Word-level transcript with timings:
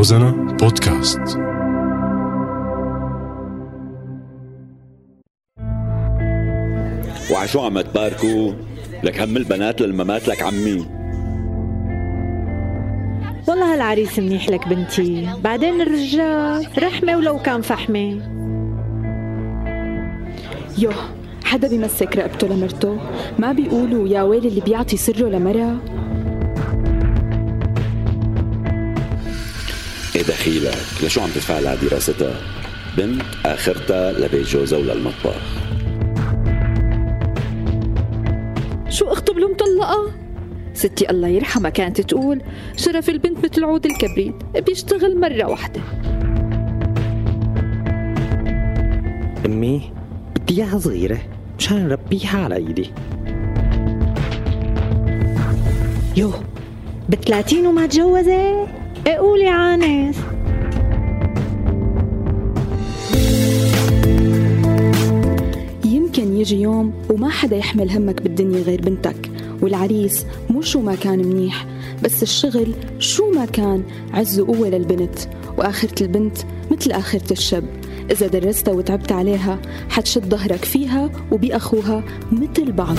روزانا 0.00 0.30
بودكاست. 0.30 1.20
وعشو 7.32 7.60
عم 7.60 7.80
تباركوا 7.80 8.52
لك 9.02 9.20
هم 9.20 9.36
البنات 9.36 9.80
للممات 9.80 10.28
لك 10.28 10.42
عمي. 10.42 10.86
والله 13.48 13.74
هالعريس 13.74 14.18
منيح 14.18 14.48
لك 14.48 14.68
بنتي. 14.68 15.28
بعدين 15.44 15.80
الرجال 15.80 16.66
رحمة 16.78 17.16
ولو 17.16 17.38
كان 17.38 17.60
فحمة. 17.60 18.22
يوه 20.78 20.94
حدا 21.44 21.68
بيمسك 21.68 22.16
رقبته 22.16 22.48
لمرته؟ 22.48 22.98
ما 23.38 23.52
بيقولوا 23.52 24.08
يا 24.08 24.22
ويل 24.22 24.46
اللي 24.46 24.60
بيعطي 24.60 24.96
سره 24.96 25.28
لمرة 25.28 25.99
إيه 30.20 30.26
دخيلك. 30.26 30.76
لشو 31.02 31.20
عم 31.20 31.28
تدفع 31.30 31.58
لها 31.58 31.74
دراستها 31.74 32.40
بنت 32.96 33.22
اخرتها 33.46 34.12
لبيت 34.12 34.46
جوزها 34.46 34.78
وللمطبخ 34.78 35.42
شو 38.88 39.04
اخته 39.12 39.34
بلو 39.34 39.48
مطلقة؟ 39.48 40.12
ستي 40.74 41.10
الله 41.10 41.28
يرحمها 41.28 41.70
كانت 41.70 42.00
تقول. 42.00 42.42
شرف 42.76 43.10
البنت 43.10 43.44
مثل 43.44 43.64
عود 43.64 43.86
الكبريت 43.86 44.34
بيشتغل 44.66 45.20
مرة 45.20 45.44
واحدة. 45.44 45.80
أمي 49.46 49.92
بدي 50.36 50.62
إياها 50.62 50.78
صغيرة 50.78 51.18
مشان 51.58 51.88
نربيها 51.88 52.44
على 52.44 52.56
إيدي. 52.56 52.90
يو 56.16 56.32
بثلاثين 57.08 57.66
وما 57.66 57.86
تجوزت؟ 57.86 58.79
قولي 59.18 59.48
عانس 59.48 60.16
يمكن 65.84 66.36
يجي 66.36 66.60
يوم 66.60 66.92
وما 67.10 67.28
حدا 67.28 67.56
يحمل 67.56 67.90
همك 67.90 68.22
بالدنيا 68.22 68.62
غير 68.62 68.80
بنتك 68.80 69.30
والعريس 69.62 70.26
مو 70.50 70.62
شو 70.62 70.80
ما 70.80 70.94
كان 70.94 71.18
منيح 71.18 71.66
بس 72.02 72.22
الشغل 72.22 72.74
شو 72.98 73.30
ما 73.30 73.44
كان 73.44 73.82
عز 74.14 74.40
وقوة 74.40 74.68
للبنت 74.68 75.18
وآخرة 75.58 76.02
البنت 76.02 76.38
مثل 76.70 76.92
آخرة 76.92 77.32
الشب 77.32 77.64
إذا 78.10 78.26
درستها 78.26 78.74
وتعبت 78.74 79.12
عليها 79.12 79.58
حتشد 79.90 80.24
ظهرك 80.24 80.64
فيها 80.64 81.10
وبأخوها 81.32 82.02
مثل 82.32 82.72
بعض. 82.72 82.96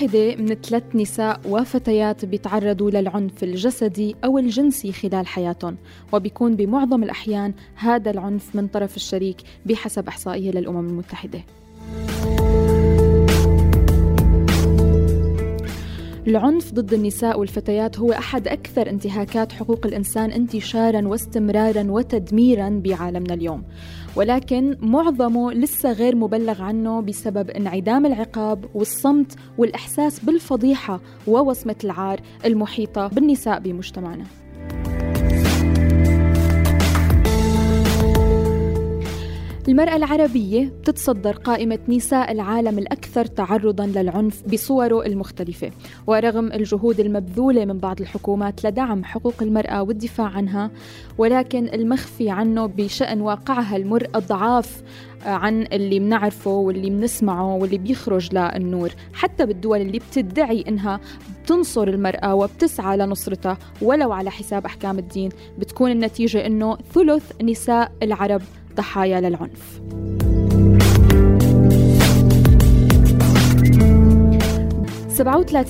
واحدة 0.00 0.36
من 0.36 0.54
ثلاث 0.54 0.82
نساء 0.94 1.40
وفتيات 1.48 2.24
بيتعرضوا 2.24 2.90
للعنف 2.90 3.44
الجسدي 3.44 4.16
أو 4.24 4.38
الجنسي 4.38 4.92
خلال 4.92 5.26
حياتهم 5.26 5.76
وبيكون 6.12 6.56
بمعظم 6.56 7.02
الأحيان 7.02 7.52
هذا 7.74 8.10
العنف 8.10 8.56
من 8.56 8.68
طرف 8.68 8.96
الشريك 8.96 9.36
بحسب 9.66 10.08
إحصائية 10.08 10.50
للأمم 10.50 10.88
المتحدة. 10.88 11.40
العنف 16.30 16.72
ضد 16.72 16.94
النساء 16.94 17.40
والفتيات 17.40 17.98
هو 17.98 18.12
أحد 18.12 18.48
أكثر 18.48 18.90
انتهاكات 18.90 19.52
حقوق 19.52 19.86
الإنسان 19.86 20.30
انتشارا 20.30 21.08
واستمرارا 21.08 21.86
وتدميرا 21.90 22.80
بعالمنا 22.84 23.34
اليوم. 23.34 23.62
ولكن 24.16 24.76
معظمه 24.80 25.52
لسه 25.52 25.92
غير 25.92 26.16
مبلغ 26.16 26.62
عنه 26.62 27.00
بسبب 27.00 27.50
انعدام 27.50 28.06
العقاب 28.06 28.64
والصمت 28.74 29.36
والإحساس 29.58 30.20
بالفضيحة 30.24 31.00
ووصمة 31.26 31.76
العار 31.84 32.20
المحيطة 32.44 33.06
بالنساء 33.06 33.60
بمجتمعنا. 33.60 34.24
المرأة 39.68 39.96
العربية 39.96 40.64
بتتصدر 40.80 41.32
قائمة 41.36 41.78
نساء 41.88 42.32
العالم 42.32 42.78
الأكثر 42.78 43.24
تعرضا 43.26 43.86
للعنف 43.86 44.42
بصوره 44.52 45.06
المختلفة. 45.06 45.70
ورغم 46.06 46.52
الجهود 46.52 47.00
المبذولة 47.00 47.64
من 47.64 47.78
بعض 47.78 48.00
الحكومات 48.00 48.66
لدعم 48.66 49.04
حقوق 49.04 49.34
المرأة 49.42 49.82
والدفاع 49.82 50.26
عنها 50.26 50.70
ولكن 51.18 51.68
المخفي 51.74 52.30
عنه 52.30 52.66
بشأن 52.66 53.20
واقعها 53.20 53.76
المر 53.76 54.06
أضعاف 54.14 54.82
عن 55.26 55.62
اللي 55.72 55.98
بنعرفه 55.98 56.50
واللي 56.50 56.90
بنسمعه 56.90 57.54
واللي 57.56 57.78
بيخرج 57.78 58.34
للنور. 58.34 58.90
حتى 59.12 59.46
بالدول 59.46 59.80
اللي 59.80 59.98
بتدعي 59.98 60.64
إنها 60.68 61.00
بتنصر 61.42 61.88
المرأة 61.88 62.34
وبتسعى 62.34 62.96
لنصرتها 62.96 63.58
ولو 63.82 64.12
على 64.12 64.30
حساب 64.30 64.64
أحكام 64.64 64.98
الدين 64.98 65.30
بتكون 65.58 65.90
النتيجة 65.90 66.46
أنه 66.46 66.76
ثلث 66.94 67.32
نساء 67.42 67.92
العرب 68.02 68.42
ضحايا 68.76 69.20
للعنف. 69.20 69.80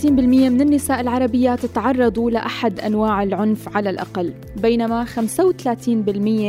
بالمية 0.05 0.49
من 0.49 0.61
النساء 0.61 1.01
العربيات 1.01 1.67
تعرضوا 1.67 2.31
لأحد 2.31 2.81
أنواع 2.81 3.23
العنف 3.23 3.77
على 3.77 3.91
الأقل 3.91 4.35
بينما 4.57 5.05
35% 5.05 5.19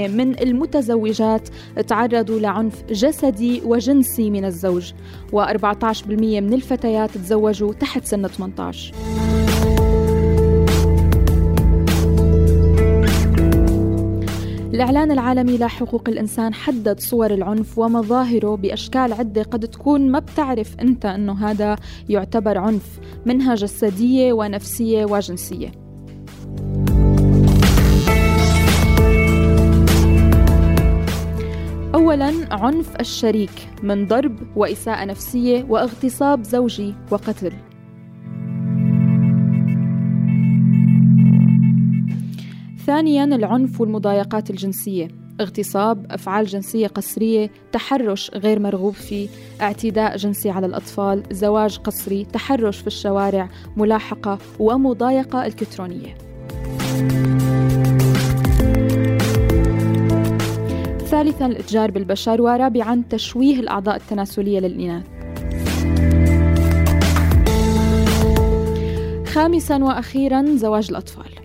من 0.07 0.39
المتزوجات 0.39 1.49
تعرضوا 1.87 2.39
لعنف 2.39 2.83
جسدي 2.89 3.61
وجنسي 3.65 4.29
من 4.29 4.45
الزوج 4.45 4.91
و14% 5.31 6.07
من 6.09 6.53
الفتيات 6.53 7.17
تزوجوا 7.17 7.73
تحت 7.73 8.05
سن 8.05 8.27
18 8.27 9.30
الإعلان 14.81 15.11
العالمي 15.11 15.57
لحقوق 15.57 16.09
الإنسان 16.09 16.53
حدد 16.53 16.99
صور 16.99 17.31
العنف 17.33 17.77
ومظاهره 17.77 18.55
بأشكال 18.55 19.13
عدة 19.13 19.43
قد 19.43 19.67
تكون 19.67 20.11
ما 20.11 20.19
بتعرف 20.19 20.75
أنت 20.79 21.05
أنه 21.05 21.49
هذا 21.49 21.75
يعتبر 22.09 22.57
عنف 22.57 22.99
منها 23.25 23.55
جسدية 23.55 24.33
ونفسية 24.33 25.05
وجنسية. 25.05 25.71
أولا 31.95 32.33
عنف 32.51 32.95
الشريك 32.99 33.69
من 33.83 34.07
ضرب 34.07 34.35
وإساءة 34.55 35.05
نفسية 35.05 35.65
واغتصاب 35.69 36.43
زوجي 36.43 36.95
وقتل. 37.11 37.70
ثانيا 42.91 43.23
العنف 43.23 43.81
والمضايقات 43.81 44.49
الجنسية. 44.49 45.07
اغتصاب 45.41 46.05
أفعال 46.11 46.45
جنسية 46.45 46.87
قسرية 46.87 47.51
تحرش 47.71 48.31
غير 48.31 48.59
مرغوب 48.59 48.93
فيه 48.93 49.27
اعتداء 49.61 50.17
جنسي 50.17 50.49
على 50.49 50.65
الأطفال 50.65 51.23
زواج 51.31 51.77
قسري 51.77 52.25
تحرش 52.25 52.77
في 52.77 52.87
الشوارع 52.87 53.49
ملاحقة 53.77 54.37
ومضايقة 54.59 55.45
إلكترونية. 55.45 56.17
ثالثا 60.97 61.45
الإتجار 61.45 61.91
بالبشر 61.91 62.41
ورابعا 62.41 63.03
تشويه 63.09 63.59
الأعضاء 63.59 63.95
التناسلية 63.95 64.59
للإناث. 64.59 65.05
خامسا 69.27 69.77
وأخيرا 69.77 70.45
زواج 70.55 70.87
الأطفال. 70.89 71.40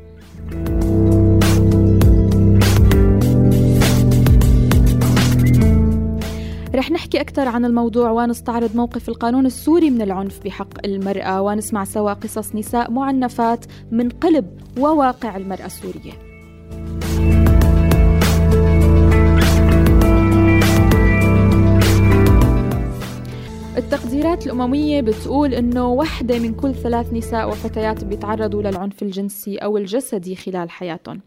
رح 6.76 6.90
نحكي 6.90 7.20
أكثر 7.20 7.48
عن 7.48 7.64
الموضوع 7.64 8.10
ونستعرض 8.10 8.76
موقف 8.76 9.08
القانون 9.08 9.46
السوري 9.46 9.90
من 9.90 10.02
العنف 10.02 10.44
بحق 10.44 10.84
المرأة 10.84 11.42
ونسمع 11.42 11.84
سوا 11.84 12.12
قصص 12.12 12.54
نساء 12.54 12.90
معنفات 12.90 13.64
من 13.90 14.08
قلب 14.08 14.60
وواقع 14.78 15.36
المرأة 15.36 15.66
السورية. 15.66 16.25
التقديرات 23.76 24.46
الأممية 24.46 25.00
بتقول 25.00 25.54
إنه 25.54 25.88
وحدة 25.88 26.38
من 26.38 26.54
كل 26.54 26.74
ثلاث 26.74 27.12
نساء 27.12 27.48
وفتيات 27.48 28.04
بيتعرضوا 28.04 28.62
للعنف 28.62 29.02
الجنسي 29.02 29.56
أو 29.56 29.76
الجسدي 29.76 30.36
خلال 30.36 30.70
حياتهم. 30.70 31.20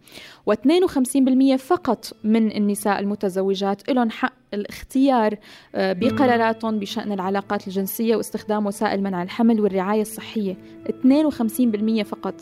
و52% 0.50 1.56
فقط 1.56 2.14
من 2.24 2.52
النساء 2.52 3.00
المتزوجات 3.00 3.90
لهم 3.90 4.10
حق 4.10 4.34
الاختيار 4.54 5.36
آه، 5.76 5.94
بقراراتهم 5.94 6.80
بشأن 6.80 7.12
العلاقات 7.12 7.68
الجنسية 7.68 8.16
واستخدام 8.16 8.66
وسائل 8.66 9.04
منع 9.04 9.24
الحمل 9.24 9.62
والرعاية 9.62 10.02
الصحية. 10.02 10.58
52% 10.90 12.04
فقط. 12.04 12.36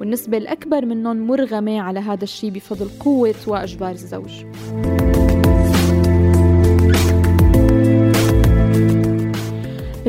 والنسبة 0.00 0.38
الأكبر 0.38 0.86
منهم 0.86 1.26
مرغمة 1.26 1.80
على 1.80 2.00
هذا 2.00 2.24
الشيء 2.24 2.50
بفضل 2.50 2.88
قوة 3.00 3.34
وأجبار 3.46 3.92
الزوج. 3.92 4.44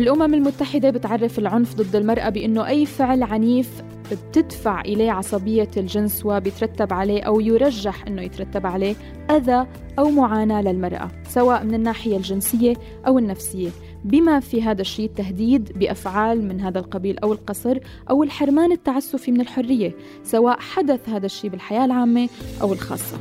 الأمم 0.02 0.34
المتحدة 0.34 0.90
بتعرف 0.90 1.40
العنف 1.40 1.76
ضد 1.76 1.96
المرأة 1.96 2.30
بأنه 2.30 2.68
أي 2.68 2.86
فعل 2.86 3.24
عنيف 3.24 3.84
بتدفع 4.12 4.82
إليه 4.82 5.12
عصبية 5.12 5.70
الجنس 5.78 6.26
وبيترتب 6.26 6.94
عليه 6.94 7.24
أو 7.24 7.40
يرجح 7.40 8.08
أنه 8.08 8.22
يترتب 8.22 8.66
عليه 8.66 8.96
أذى 9.30 9.68
أو 10.00 10.10
معاناة 10.10 10.62
للمرأة 10.62 11.12
سواء 11.30 11.64
من 11.64 11.74
الناحية 11.74 12.18
الجنسية 12.18 12.74
أو 13.08 13.20
النفسية. 13.20 13.70
بما 14.04 14.40
في 14.40 14.64
هذا 14.64 14.82
الشيء 14.82 15.06
التهديد 15.06 15.80
بأفعال 15.80 16.48
من 16.48 16.62
هذا 16.62 16.80
القبيل 16.80 17.20
أو 17.20 17.34
القصر 17.34 17.78
أو 18.10 18.24
الحرمان 18.24 18.72
التعسفي 18.72 19.32
من 19.32 19.42
الحرية 19.42 19.96
سواء 20.24 20.60
حدث 20.60 21.10
هذا 21.10 21.26
الشيء 21.26 21.50
بالحياة 21.50 21.86
العامة 21.86 22.30
أو 22.62 22.74
الخاصة. 22.74 23.18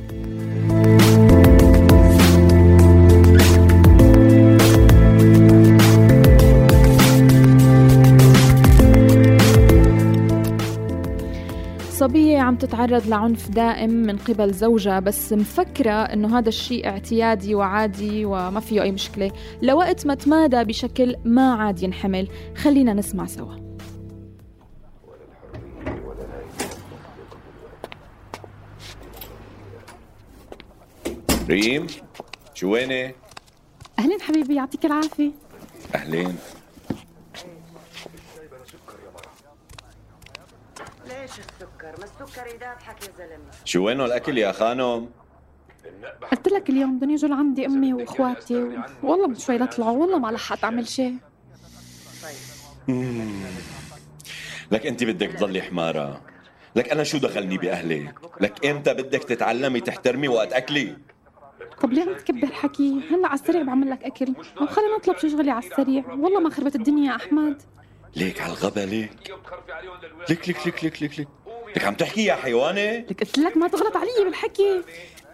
صبية 12.01 12.39
عم 12.39 12.57
تتعرض 12.57 13.07
لعنف 13.07 13.49
دائم 13.49 13.91
من 13.91 14.17
قبل 14.19 14.53
زوجها 14.53 15.01
بس 15.01 15.33
مفكرة 15.33 15.93
إنه 15.93 16.39
هذا 16.39 16.49
الشيء 16.49 16.87
اعتيادي 16.87 17.55
وعادي 17.55 18.25
وما 18.25 18.61
فيه 18.61 18.83
أي 18.83 18.93
مشكلة. 18.93 19.33
لوقت 19.63 20.07
ما 20.07 20.15
تمادى 20.15 20.65
بشكل 20.65 21.17
ما 21.25 21.55
عاد 21.55 21.83
ينحمل. 21.83 22.29
خلينا 22.57 22.95
نسمع 22.95 23.27
سوا. 23.27 23.55
ريم 31.49 31.87
شو 32.55 32.73
ويني؟ 32.73 33.15
أهلين 33.99 34.21
حبيبي 34.21 34.55
يعطيك 34.55 34.85
العافية. 34.87 35.31
أهلين 35.95 36.37
ليش 41.07 41.31
السكر؟ 41.31 41.71
ما 41.99 42.05
السكر 42.05 42.47
يذابحك 42.47 43.03
يا 43.03 43.13
زلمة. 43.19 43.51
شو 43.65 43.85
وينه 43.85 44.05
الأكل 44.05 44.39
يا 44.39 44.53
خانم؟ 44.53 45.09
قلت 46.31 46.49
لك 46.49 46.71
اليوم 46.71 46.99
بدهم 46.99 47.11
يجوا 47.11 47.29
لعندي 47.29 47.67
أمي 47.67 47.93
وإخواتي 47.93 48.63
و... 48.63 48.83
والله 49.03 49.27
من 49.29 49.35
شوي 49.35 49.59
لطلعوا 49.59 49.99
والله 49.99 50.19
ما 50.19 50.29
لحقت 50.29 50.65
أعمل 50.65 50.89
شيء. 50.89 51.17
لك 54.71 54.87
أنت 54.87 55.05
بدك 55.05 55.33
تضلي 55.33 55.63
حمارة. 55.63 56.21
لك 56.77 56.89
أنا 56.89 57.05
شو 57.05 57.19
دخلني 57.19 57.59
باهلك 57.59 58.15
لك 58.41 58.67
إمتى 58.67 58.95
بدك 58.95 59.25
تتعلمي 59.25 59.81
تحترمي 59.81 60.29
وقت 60.29 60.53
أكلي؟ 60.53 60.97
طب 61.83 61.93
ليه 61.93 62.03
عم 62.03 62.15
تكبر 62.15 62.47
حكي؟ 62.47 63.01
هلا 63.11 63.29
على 63.29 63.41
السريع 63.41 63.63
بعمل 63.63 63.91
لك 63.91 64.05
أكل. 64.05 64.35
وخلينا 64.63 64.97
نطلب 64.97 65.19
شي 65.19 65.31
شغلي 65.31 65.51
على 65.51 65.67
السريع. 65.67 66.05
والله 66.13 66.41
ما 66.41 66.51
خربت 66.51 66.75
الدنيا 66.75 67.11
يا 67.11 67.17
أحمد. 67.17 67.63
ليك 68.17 68.41
على 68.41 68.53
الغبا 68.53 68.81
ليك. 68.81 69.11
لك 70.31 70.49
لك 70.49 70.67
لك 70.67 70.85
لك 70.85 71.03
لك 71.03 71.21
لك 71.21 71.29
لك 71.77 71.85
عم 71.85 71.95
تحكي 71.95 72.25
يا 72.25 72.35
حيوانة؟ 72.35 73.05
لك 73.11 73.21
قلت 73.21 73.39
لك 73.39 73.57
ما 73.57 73.69
تغلط 73.69 73.97
علي 73.97 74.25
بالحكي. 74.25 74.83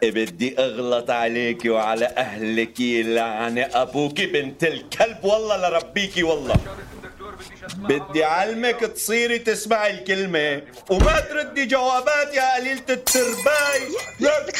بدي 0.02 0.58
أغلط 0.58 1.10
عليكي 1.10 1.70
وعلى 1.70 2.06
أهلك 2.06 2.80
لعنة 2.80 3.68
أبوك 3.74 4.20
بنت 4.20 4.64
الكلب 4.64 5.24
والله 5.24 5.56
لربيكي 5.68 6.22
والله. 6.22 6.56
بدي 7.78 8.24
علمك 8.24 8.80
تصيري 8.80 9.38
تسمعي 9.38 9.90
الكلمة 9.90 10.62
وما 10.90 11.20
تردي 11.20 11.66
جوابات 11.66 12.34
يا 12.34 12.54
قليلة 12.54 12.82
الترباي 12.88 13.80
لك 14.20 14.56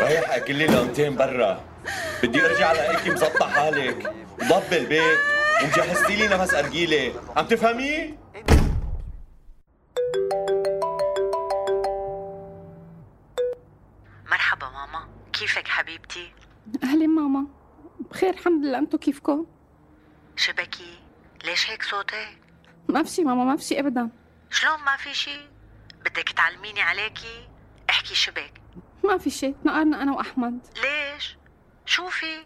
رايح 0.00 0.30
اكل 0.30 0.54
لي 0.54 0.66
لقمتين 0.66 1.16
برا 1.16 1.64
بدي 2.22 2.46
أرجع 2.46 2.72
لاقيكي 2.72 3.10
مسطح 3.10 3.54
حالك 3.54 4.14
وضب 4.50 4.72
البيت 4.72 5.18
ومجهزتي 5.62 6.16
لي 6.16 6.28
نفس 6.28 6.54
أرجيلة 6.54 7.12
عم 7.36 7.46
تفهمي؟ 7.46 8.14
مرحبا 14.30 14.68
ماما 14.70 15.08
كيفك 15.32 15.68
حبيبتي؟ 15.68 16.32
أهلين 16.84 17.10
ماما 17.10 17.46
بخير 18.10 18.30
الحمد 18.30 18.64
لله 18.64 18.78
أنتو 18.78 18.98
كيفكم 18.98 19.46
شبكي؟ 20.36 20.98
ليش 21.44 21.70
هيك 21.70 21.82
صوتك؟ 21.82 22.38
ما 22.88 23.02
في 23.02 23.10
شي 23.10 23.24
ماما 23.24 23.44
ما 23.44 23.56
في 23.56 23.64
شي 23.64 23.80
ابدا 23.80 24.08
شلون 24.50 24.80
ما 24.84 24.96
في 24.96 25.14
شي؟ 25.14 25.40
بدك 26.04 26.28
تعلميني 26.28 26.82
عليكي؟ 26.82 27.48
احكي 27.90 28.14
شبك 28.14 28.61
ما 29.04 29.18
في 29.18 29.30
شي 29.30 29.54
تنقرنا 29.64 30.02
أنا 30.02 30.12
وأحمد. 30.12 30.66
ليش؟ 30.76 31.36
شو 31.86 32.08
في؟ 32.08 32.44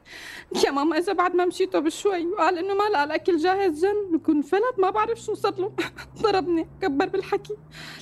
يا 0.65 0.71
ماما 0.71 0.99
إذا 0.99 1.13
بعد 1.13 1.35
ما 1.35 1.45
مشيته 1.45 1.79
بشوي 1.79 2.27
وقال 2.27 2.59
إنه 2.59 2.75
ما 2.75 2.83
لقى 2.83 3.05
الأكل 3.05 3.37
جاهز 3.37 3.85
جن. 3.85 4.11
بكون 4.13 4.43
فلت 4.43 4.79
ما 4.79 4.91
بعرف 4.91 5.19
شو 5.19 5.35
صار 5.35 5.55
له. 5.59 5.73
ضربني 6.23 6.69
كبر 6.83 7.07
بالحكي. 7.09 7.57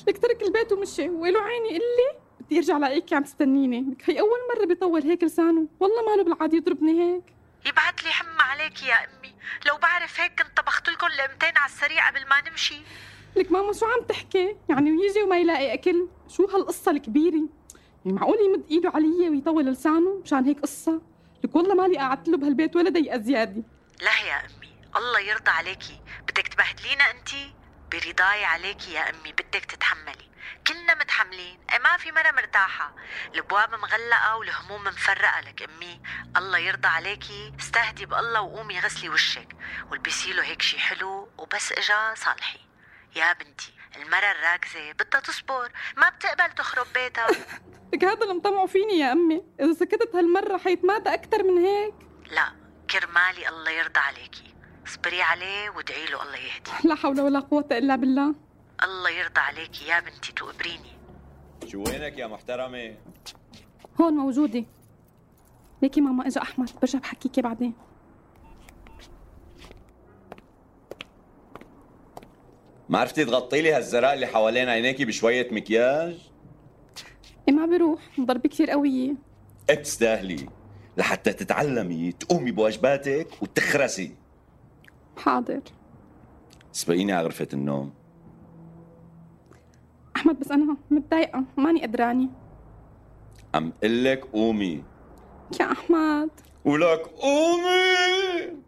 لك 0.08 0.18
ترك 0.18 0.42
البيت 0.42 0.72
ومشي. 0.72 1.08
وله 1.08 1.40
عيني 1.40 1.78
لي 1.78 2.18
بدي 2.40 2.58
أرجع 2.58 2.78
لاقيك 2.78 3.12
عم 3.12 3.22
تستنيني 3.22 3.80
لك 3.80 4.10
هي 4.10 4.20
أول 4.20 4.38
مرة 4.56 4.66
بيطول 4.66 5.02
هيك 5.02 5.24
لسانه. 5.24 5.66
والله 5.80 6.02
ماله 6.10 6.24
بالعادي 6.24 6.56
يضربني 6.56 7.02
هيك. 7.02 7.24
يبعت 7.66 8.04
لي 8.04 8.10
حمى 8.10 8.42
عليكي 8.42 8.86
يا 8.86 8.94
أمي. 8.94 9.34
لو 9.66 9.76
بعرف 9.78 10.20
هيك 10.20 10.42
كنت 10.42 10.56
طبخت 10.56 10.88
لكم 10.88 11.06
لقمتين 11.06 11.56
على 11.56 11.66
السريع 11.72 12.10
قبل 12.10 12.20
ما 12.28 12.50
نمشي. 12.50 12.82
لك 13.36 13.52
ماما 13.52 13.72
شو 13.72 13.86
عم 13.86 14.04
تحكي؟ 14.08 14.56
يعني 14.68 14.92
ويجي 14.92 15.22
وما 15.22 15.38
يلاقي 15.38 15.74
أكل. 15.74 16.08
شو 16.28 16.44
هالقصة 16.46 16.90
الكبيرة؟ 16.90 17.40
معقول 18.04 18.38
يمد 18.46 18.64
ايده 18.70 18.90
علي 18.94 19.28
ويطول 19.28 19.66
لسانه 19.66 20.20
مشان 20.24 20.44
هيك 20.44 20.60
قصة؟ 20.60 21.02
لك 21.44 21.56
والله 21.56 21.74
مالي 21.74 21.98
قعدت 21.98 22.28
له 22.28 22.36
بهالبيت 22.36 22.76
ولا 22.76 22.90
دقيقه 22.90 23.18
زيادة. 23.18 23.62
لا 24.00 24.20
يا 24.20 24.40
أمي 24.40 24.76
الله 24.96 25.20
يرضى 25.20 25.50
عليكي. 25.50 26.00
بدك 26.28 26.48
تبهدلينا 26.48 27.10
أنت؟ 27.10 27.30
برضاي 27.92 28.44
عليكي 28.44 28.92
يا 28.92 29.10
أمي 29.10 29.32
بدك 29.32 29.64
تتحملي. 29.64 30.28
كلنا 30.66 30.94
متحملين 30.94 31.58
اي 31.72 31.78
ما 31.78 31.96
في 31.96 32.12
مرة 32.12 32.30
مرتاحة. 32.30 32.94
الأبواب 33.34 33.74
مغلقة 33.74 34.36
والهموم 34.36 34.84
مفرقة 34.84 35.40
لك 35.40 35.62
أمي. 35.62 36.00
الله 36.36 36.58
يرضى 36.58 36.88
عليكي 36.88 37.52
استهدي 37.60 38.06
بالله 38.06 38.40
وقومي 38.40 38.80
غسلي 38.80 39.08
وشك. 39.08 39.56
والبسي 39.90 40.32
له 40.32 40.44
هيك 40.44 40.62
شي 40.62 40.78
حلو 40.78 41.28
وبس 41.38 41.72
إجا 41.72 42.14
صالحي. 42.14 42.60
يا 43.16 43.32
بنتي. 43.32 43.73
المرة 43.96 44.30
الراكزة 44.38 44.92
بدها 44.92 45.20
تصبر 45.20 45.72
ما 45.96 46.08
بتقبل 46.08 46.54
تخرب 46.54 46.86
بيتها. 46.94 47.26
لك 47.94 48.04
هذا 48.04 48.22
اللي 48.22 48.34
مطمعوا 48.34 48.66
فيني 48.66 48.98
يا 48.98 49.12
أمي. 49.12 49.42
إذا 49.60 49.72
سكتت 49.72 50.14
هالمرة 50.14 50.58
حيتمادى 50.58 51.14
أكثر 51.14 51.42
من 51.42 51.58
هيك. 51.64 51.94
لا 52.30 52.52
كرمالي 52.90 53.48
الله 53.48 53.70
يرضى 53.70 54.00
عليكي. 54.00 54.54
اصبري 54.86 55.22
عليه 55.22 55.70
وادعي 55.70 56.06
له 56.06 56.22
الله 56.22 56.36
يهدي. 56.36 56.88
لا 56.88 56.94
حول 56.94 57.20
ولا 57.20 57.40
قوة 57.40 57.68
إلا 57.72 57.96
بالله. 57.96 58.34
الله 58.82 59.10
يرضى 59.10 59.40
عليكي 59.40 59.86
يا 59.86 60.00
بنتي 60.00 60.32
تقبريني 60.32 60.94
شو 61.66 61.78
وينك 61.78 62.18
يا 62.18 62.26
محترمة؟ 62.26 62.96
هون 64.00 64.12
موجودة. 64.12 64.64
ليكي 65.82 66.00
ماما 66.00 66.26
إجا 66.26 66.42
أحمد 66.42 66.70
برجع 66.80 66.98
بحكيكي 66.98 67.42
بعدين. 67.42 67.74
ما 72.88 72.98
عرفتي 72.98 73.24
تغطي 73.24 73.62
لي 73.62 73.72
هالزراء 73.72 74.14
اللي 74.14 74.26
حوالين 74.26 74.68
عينيكي 74.68 75.04
بشوية 75.04 75.48
مكياج؟ 75.50 76.30
إيه 77.48 77.54
ما 77.54 77.66
بروح 77.66 78.00
ضربة 78.20 78.48
كثير 78.48 78.70
قوية. 78.70 79.14
إيه 79.70 79.76
بتستاهلي 79.76 80.48
لحتى 80.96 81.32
تتعلمي 81.32 82.12
تقومي 82.12 82.50
بواجباتك 82.50 83.42
وتخرسي. 83.42 84.14
حاضر. 85.16 85.60
سبقيني 86.72 87.12
على 87.12 87.24
غرفة 87.24 87.48
النوم. 87.52 87.94
أحمد 90.16 90.40
بس 90.40 90.50
أنا 90.50 90.76
متضايقة 90.90 91.44
ماني 91.56 91.82
قدراني. 91.82 92.30
عم 93.54 93.72
قلك 93.82 94.24
قومي. 94.24 94.84
يا 95.60 95.72
أحمد. 95.72 96.30
ولك 96.64 97.00
قومي! 97.06 98.64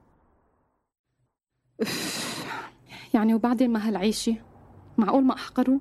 يعني 3.17 3.35
وبعدين 3.35 3.73
ما 3.73 3.89
هالعيشة؟ 3.89 4.37
معقول 4.99 5.25
ما 5.25 5.35
أحقره؟ 5.35 5.81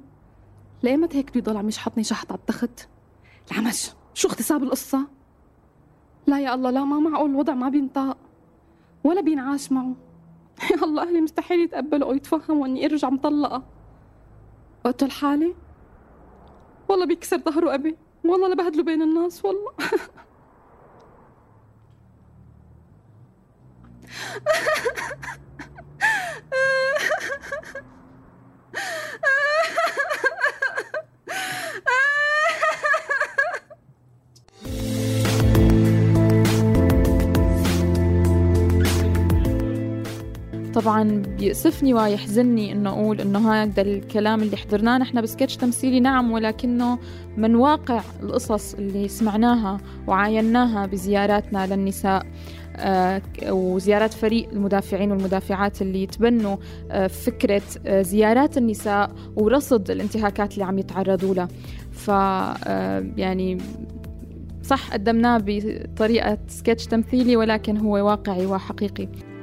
لأيمت 0.83 1.15
هيك 1.15 1.33
بيضل 1.33 1.57
عم 1.57 1.67
يشحطني 1.67 2.03
شحط 2.03 2.31
على 2.31 2.39
التخت؟ 2.39 2.87
العمش 3.51 3.91
شو 4.13 4.27
اغتصاب 4.27 4.63
القصة؟ 4.63 5.07
لا 6.27 6.39
يا 6.39 6.53
الله 6.53 6.69
لا 6.69 6.85
ما 6.85 6.99
معقول 6.99 7.29
الوضع 7.29 7.53
ما 7.53 7.69
بينطاق 7.69 8.17
ولا 9.03 9.21
بينعاش 9.21 9.71
معه. 9.71 9.95
يا 10.71 10.83
الله 10.83 11.03
أهلي 11.03 11.21
مستحيل 11.21 11.59
يتقبلوا 11.59 12.07
أو 12.07 12.13
يتفهموا 12.13 12.67
إني 12.67 12.85
أرجع 12.85 13.09
مطلقة. 13.09 13.63
وقتل 14.85 15.11
حالي 15.11 15.55
والله 16.89 17.05
بيكسر 17.05 17.37
ظهره 17.37 17.73
أبي. 17.73 17.97
والله 18.25 18.47
لبهدله 18.47 18.83
بين 18.83 19.01
الناس 19.01 19.45
والله. 19.45 19.71
طبعا 40.85 41.23
بيأسفني 41.37 41.93
ويحزنني 41.93 42.71
إنه 42.71 42.89
أقول 42.89 43.21
إنه 43.21 43.53
هذا 43.53 43.81
الكلام 43.81 44.41
اللي 44.41 44.57
حضرناه. 44.57 44.97
نحن 44.97 45.21
بسكتش 45.21 45.57
تمثيلي 45.57 45.99
نعم 45.99 46.31
ولكنه 46.31 46.99
من 47.37 47.55
واقع 47.55 48.01
القصص 48.23 48.73
اللي 48.73 49.07
سمعناها 49.07 49.77
وعايناها 50.07 50.85
بزياراتنا 50.85 51.75
للنساء 51.75 52.25
آه، 52.75 53.21
وزيارات 53.49 54.13
فريق 54.13 54.49
المدافعين 54.49 55.11
والمدافعات 55.11 55.81
اللي 55.81 56.03
يتبنوا 56.03 56.57
آه، 56.91 57.07
فكرة 57.07 57.61
آه، 57.85 58.01
زيارات 58.01 58.57
النساء 58.57 59.11
ورصد 59.35 59.91
الانتهاكات 59.91 60.53
اللي 60.53 60.65
عم 60.65 60.79
يتعرضوا 60.79 61.35
لها. 61.35 61.47
ف 61.91 62.07
يعني 63.17 63.57
صح 64.63 64.93
قدمناه 64.93 65.41
بطريقة 65.45 66.37
سكتش 66.47 66.85
تمثيلي 66.85 67.35
ولكن 67.35 67.77
هو 67.77 67.93
واقعي 67.93 68.45
وحقيقي. 68.45 69.34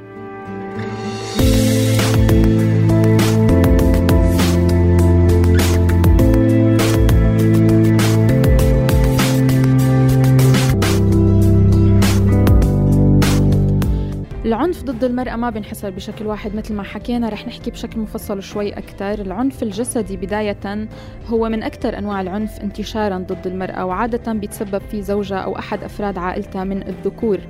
ضد 14.85 15.05
المرأة 15.05 15.37
ما 15.37 15.51
بينحصر 15.51 15.91
بشكل 15.91 16.27
واحد 16.27 16.55
مثل 16.55 16.75
ما 16.75 16.83
حكينا 16.83 17.29
رح 17.29 17.47
نحكي 17.47 17.71
بشكل 17.71 18.01
مفصل 18.01 18.43
شوي 18.43 18.73
أكثر 18.73 19.21
العنف 19.21 19.63
الجسدي 19.63 20.17
بداية 20.17 20.89
هو 21.29 21.49
من 21.49 21.63
أكثر 21.63 21.99
أنواع 21.99 22.21
العنف 22.21 22.61
انتشارا 22.61 23.19
ضد 23.19 23.47
المرأة 23.47 23.85
وعادة 23.85 24.33
بيتسبب 24.33 24.79
في 24.79 25.03
زوجها 25.03 25.39
أو 25.39 25.59
أحد 25.59 25.85
أفراد 25.85 26.19
عائلتها 26.19 26.65
من 26.65 26.89
الذكور. 26.89 27.41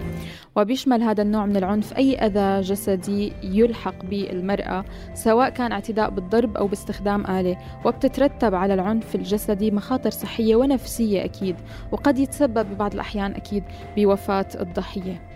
وبيشمل 0.56 1.02
هذا 1.02 1.22
النوع 1.22 1.46
من 1.46 1.56
العنف 1.56 1.96
أي 1.96 2.14
أذى 2.18 2.60
جسدي 2.60 3.32
يلحق 3.42 4.04
بالمرأة 4.04 4.84
سواء 5.14 5.50
كان 5.50 5.72
اعتداء 5.72 6.10
بالضرب 6.10 6.56
أو 6.56 6.66
باستخدام 6.66 7.26
آلة. 7.26 7.56
وبتترتب 7.84 8.54
على 8.54 8.74
العنف 8.74 9.14
الجسدي 9.14 9.70
مخاطر 9.70 10.10
صحية 10.10 10.56
ونفسية 10.56 11.24
أكيد 11.24 11.56
وقد 11.92 12.18
يتسبب 12.18 12.66
ببعض 12.74 12.94
الأحيان 12.94 13.34
أكيد 13.34 13.64
بوفاة 13.96 14.48
الضحية. 14.60 15.31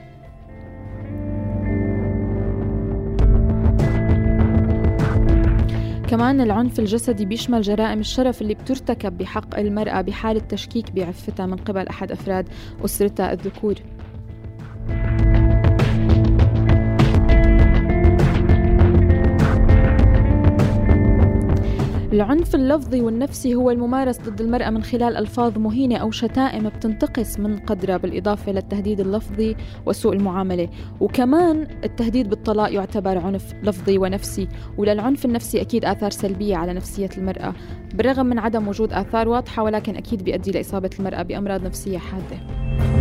كمان 6.10 6.40
العنف 6.40 6.78
الجسدي 6.78 7.25
بيشمل 7.25 7.62
جرائم 7.62 7.98
الشرف 8.00 8.42
اللي 8.42 8.54
بترتكب 8.54 9.18
بحق 9.18 9.58
المرأة 9.58 10.00
بحال 10.00 10.36
التشكيك 10.36 10.90
بعفتها 10.90 11.46
من 11.46 11.56
قبل 11.56 11.88
أحد 11.88 12.12
أفراد 12.12 12.48
أسرتها 12.84 13.32
الذكور. 13.32 13.75
العنف 22.16 22.54
اللفظي 22.54 23.00
والنفسي 23.00 23.54
هو 23.54 23.70
الممارس 23.70 24.20
ضد 24.20 24.40
المرأة 24.40 24.70
من 24.70 24.82
خلال 24.82 25.16
ألفاظ 25.16 25.58
مهينة 25.58 25.96
أو 25.96 26.11
شتائم 26.11 26.68
بتنتقص 26.68 27.38
من 27.38 27.58
قدرها 27.58 27.96
بالإضافة 27.96 28.52
للتهديد 28.52 29.00
اللفظي 29.00 29.56
وسوء 29.87 30.12
المعاملة. 30.12 30.68
وكمان 31.00 31.66
التهديد 31.85 32.30
بالطلاق 32.30 32.73
يعتبر 32.73 33.18
عنف 33.18 33.54
لفظي 33.62 33.99
ونفسي 33.99 34.49
وللعنف 34.78 35.25
النفسي 35.25 35.61
أكيد 35.61 35.85
آثار 35.85 36.11
سلبية 36.11 36.56
على 36.56 36.73
نفسية 36.73 37.11
المرأة. 37.18 37.54
بالرغم 37.94 38.26
من 38.26 38.38
عدم 38.38 38.68
وجود 38.68 38.92
آثار 38.92 39.28
واضحة 39.28 39.62
ولكن 39.62 39.96
أكيد 39.96 40.23
بيؤدي 40.23 40.50
لإصابة 40.50 40.90
المرأة 40.99 41.23
بأمراض 41.23 41.64
نفسية 41.64 41.99
حادة. 41.99 42.95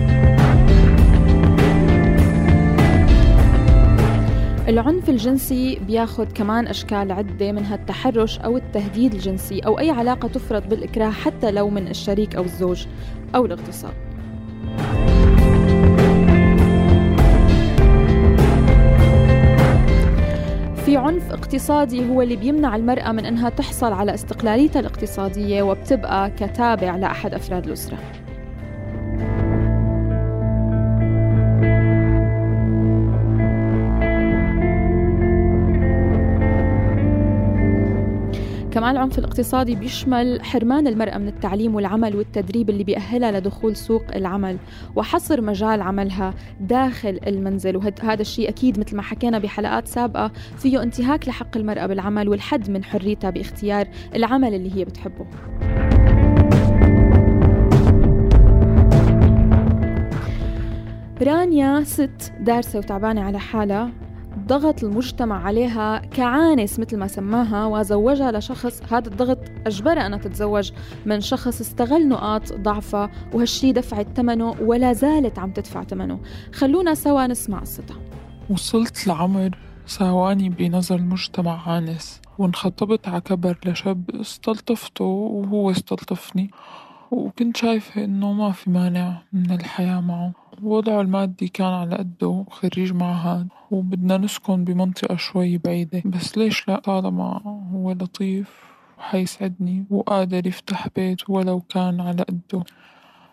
العنف 4.68 5.10
الجنسي 5.10 5.80
بياخد 5.88 6.32
كمان 6.32 6.68
أشكال 6.68 7.12
عدة 7.12 7.52
منها 7.52 7.76
التحرش 7.76 8.40
أو 8.40 8.58
التهديد 8.58 9.14
الجنسي 9.14 9.60
أو 9.60 9.80
أي 9.80 9.90
علاقة 9.90 10.28
تفرض 10.28 10.70
بالإكراه 10.70 11.10
حتى 11.10 11.52
لو 11.52 11.70
من 11.70 11.88
الشريك 11.88 12.36
أو 12.36 12.44
الزوج 12.44 12.86
أو 13.36 13.46
الاغتصاب. 13.46 13.94
في 20.86 20.98
عنف 20.98 21.32
اقتصادي 21.32 22.10
هو 22.10 22.22
اللي 22.22 22.36
بيمنع 22.36 22.76
المرأة 22.76 23.12
من 23.12 23.26
أنها 23.26 23.50
تحصل 23.50 23.94
على 23.94 24.14
استقلاليتها 24.14 24.80
الاقتصادية 24.80 25.64
وبتبقى 25.64 26.32
كتابع 26.32 26.96
لأحد 26.96 27.34
أفراد 27.34 27.66
الأسرة. 27.66 27.98
كمان 38.76 38.92
العنف 38.92 39.20
الاقتصادي 39.20 39.76
بيشمل 39.76 40.44
حرمان 40.44 40.88
المرأة 40.88 41.18
من 41.18 41.28
التعليم 41.28 41.76
والعمل 41.76 42.16
والتدريب 42.16 42.70
اللي 42.70 42.84
بيأهلها 42.84 43.40
لدخول 43.40 43.76
سوق 43.76 44.04
العمل 44.16 44.58
وحصر 44.96 45.42
مجال 45.42 45.82
عملها 45.82 46.34
داخل 46.60 47.20
المنزل. 47.28 47.78
وهذا 47.78 48.22
الشيء 48.22 48.50
أكيد 48.50 48.80
مثل 48.80 48.96
ما 48.96 49.02
حكينا 49.02 49.40
بحلقات 49.40 49.88
سابقة 49.88 50.32
فيه 50.58 50.84
انتهاك 50.84 51.28
لحق 51.28 51.58
المرأة 51.58 51.86
بالعمل 51.86 52.30
والحد 52.30 52.70
من 52.70 52.84
حريتها 52.84 53.30
باختيار 53.30 53.88
العمل 54.16 54.54
اللي 54.54 54.76
هي 54.76 54.86
بتحبه. 54.86 55.26
رانيا 61.22 61.84
ست 61.84 62.34
دارسة 62.40 62.80
وتعبانة 62.80 63.22
على 63.22 63.40
حالها. 63.40 64.05
ضغط 64.48 64.84
المجتمع 64.84 65.46
عليها 65.46 65.98
كعانس 65.98 66.80
مثل 66.80 66.98
ما 66.98 67.08
سماها 67.08 67.66
وزوجها 67.66 68.32
لشخص 68.32 68.82
هذا 68.94 69.08
الضغط 69.08 69.38
أجبرها 69.68 70.06
أنها 70.06 70.20
تتزوج 70.20 70.72
من 71.06 71.22
شخص 71.22 71.62
استغل 71.62 72.08
نقاط 72.08 72.54
ضعفها 72.54 73.12
وهالشي 73.34 73.72
دفعت 73.72 74.08
ثمنه 74.16 74.56
ولا 74.62 74.94
زالت 74.94 75.40
عم 75.40 75.52
تدفع 75.52 75.84
ثمنه. 75.84 76.20
خلونا 76.54 76.94
سوا 76.94 77.28
نسمع 77.28 77.60
قصتها. 77.60 77.98
وصلت 78.50 79.08
لعمر 79.08 79.58
ساواني 79.86 80.50
بنظر 80.50 80.96
المجتمع 80.96 81.70
عانس 81.70 82.22
وانخطبت 82.38 83.08
على 83.08 83.22
كبر 83.22 83.58
لشاب 83.66 84.10
استلطفته 84.10 85.06
وهو 85.06 85.72
استلطفني. 85.72 86.52
وكنت 87.12 87.58
شايفة 87.58 88.04
إنه 88.04 88.34
ما 88.34 88.52
في 88.52 88.70
مانع 88.70 89.22
من 89.34 89.52
الحياة 89.52 90.02
معه. 90.02 90.34
وضعه 90.64 91.02
المادي 91.02 91.48
كان 91.48 91.68
على 91.68 91.96
قده 91.96 92.46
خريج 92.50 92.94
معهد 92.94 93.48
وبدنا 93.72 94.18
نسكن 94.18 94.64
بمنطقة 94.64 95.16
شوي 95.16 95.58
بعيدة. 95.58 96.02
بس 96.06 96.38
ليش 96.38 96.68
لا؟ 96.68 96.80
طالما 96.80 97.42
هو 97.74 97.92
لطيف 97.92 98.64
وحيسعدني 98.98 99.86
وقادر 99.90 100.48
يفتح 100.48 100.88
بيت 100.96 101.30
ولو 101.30 101.62
كان 101.62 102.02
على 102.02 102.24
قده. 102.24 102.64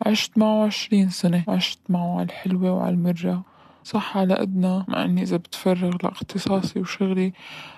عشت 0.07 0.39
معه 0.39 0.65
عشرين 0.65 1.09
سنة. 1.11 1.45
عشت 1.49 1.81
معه 1.89 2.15
على 2.15 2.23
الحلوة 2.23 2.73
وعلى 2.73 2.95
المرة. 2.95 3.45
صح 3.85 4.17
على 4.17 4.35
قدنا 4.35 4.85
مع 4.89 5.05
إني 5.05 5.23
إذا 5.23 5.37
بتفرغ 5.37 5.97
لاختصاصي 6.03 6.81
وشغلي 6.81 7.33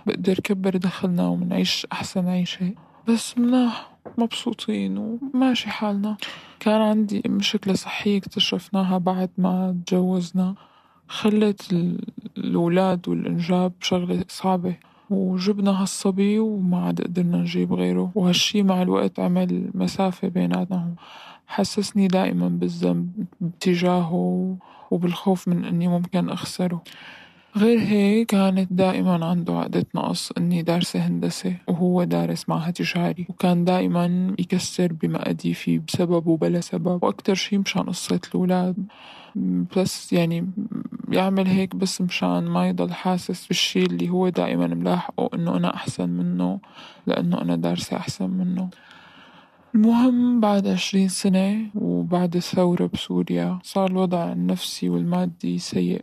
بقدر 0.07 0.35
كبر 0.35 0.77
دخلنا 0.77 1.27
ومنعيش 1.27 1.87
أحسن 1.93 2.29
عيشة. 2.29 2.75
بس 3.09 3.39
مناح 3.39 3.94
مبسوطين 4.19 4.99
وماشي 4.99 5.71
حالنا. 5.71 6.17
كان 6.61 6.81
عندي 6.81 7.23
مشكلة 7.27 7.75
صحية 7.75 8.19
اكتشفناها 8.19 8.99
بعد 8.99 9.31
ما 9.39 9.77
تجوزنا. 9.87 10.55
خلت 11.09 11.73
الأولاد 12.39 13.09
والإنجاب 13.09 13.73
شغلة 13.81 14.25
صعبة 14.29 14.77
وجبنا 15.11 15.83
هالصبي 15.83 16.39
وما 16.39 16.87
عاد 16.87 17.01
قدرنا 17.01 17.37
نجيب 17.37 17.73
غيره. 17.73 18.13
وهالشي 18.15 18.63
مع 18.63 18.83
الوقت 18.83 19.21
عمل 19.21 19.71
مسافة 19.75 20.29
بيناتنا 20.29 20.95
حسسني 21.47 22.07
دائما 22.07 22.49
بالذنب 22.49 23.27
تجاهه 23.61 24.57
وبالخوف 24.91 25.49
من 25.49 25.65
إني 25.65 25.89
ممكن 25.89 26.29
أخسره. 26.29 26.83
غير 27.57 27.79
هيك 27.79 28.27
كانت 28.27 28.73
دائما 28.73 29.27
عنده 29.27 29.53
عقدة 29.59 29.87
نقص 29.95 30.33
إني 30.39 30.63
دارسة 30.63 31.01
هندسة 31.07 31.57
وهو 31.69 32.05
دارس 32.05 32.49
معهد 32.49 32.73
تجاري 32.73 33.27
وكان 33.29 33.65
دائما 33.65 34.35
يكسر 34.39 34.93
بمقاديفي 34.93 35.79
بسبب 35.79 36.27
وبلا 36.27 36.61
سبب. 36.61 37.05
وأكتر 37.05 37.35
شي 37.35 37.59
مشان 37.59 37.83
قصة 37.83 38.21
الأولاد 38.29 38.77
بس 39.77 40.13
يعني 40.13 40.47
يعمل 41.13 41.47
هيك 41.47 41.77
بس 41.77 42.01
مشان 42.01 42.45
ما 42.45 42.69
يضل 42.69 42.93
حاسس 42.93 43.47
بالشي 43.47 43.83
اللي 43.83 44.09
هو 44.09 44.29
دائما 44.29 44.67
ملاحقه 44.67 45.31
إنه 45.35 45.57
أنا 45.57 45.75
أحسن 45.75 46.09
منه 46.09 46.61
لأنه 47.07 47.41
أنا 47.41 47.57
دارسة 47.57 47.97
أحسن 47.97 48.31
منه. 48.31 48.69
المهم 49.75 50.41
بعد 50.41 50.67
عشرين 50.67 51.09
سنة 51.09 51.67
وبعد 51.75 52.37
الثورة 52.37 52.87
بسوريا 52.87 53.59
صار 53.63 53.91
الوضع 53.91 54.33
النفسي 54.33 54.89
والمادي 54.89 55.59
سيء. 55.59 56.03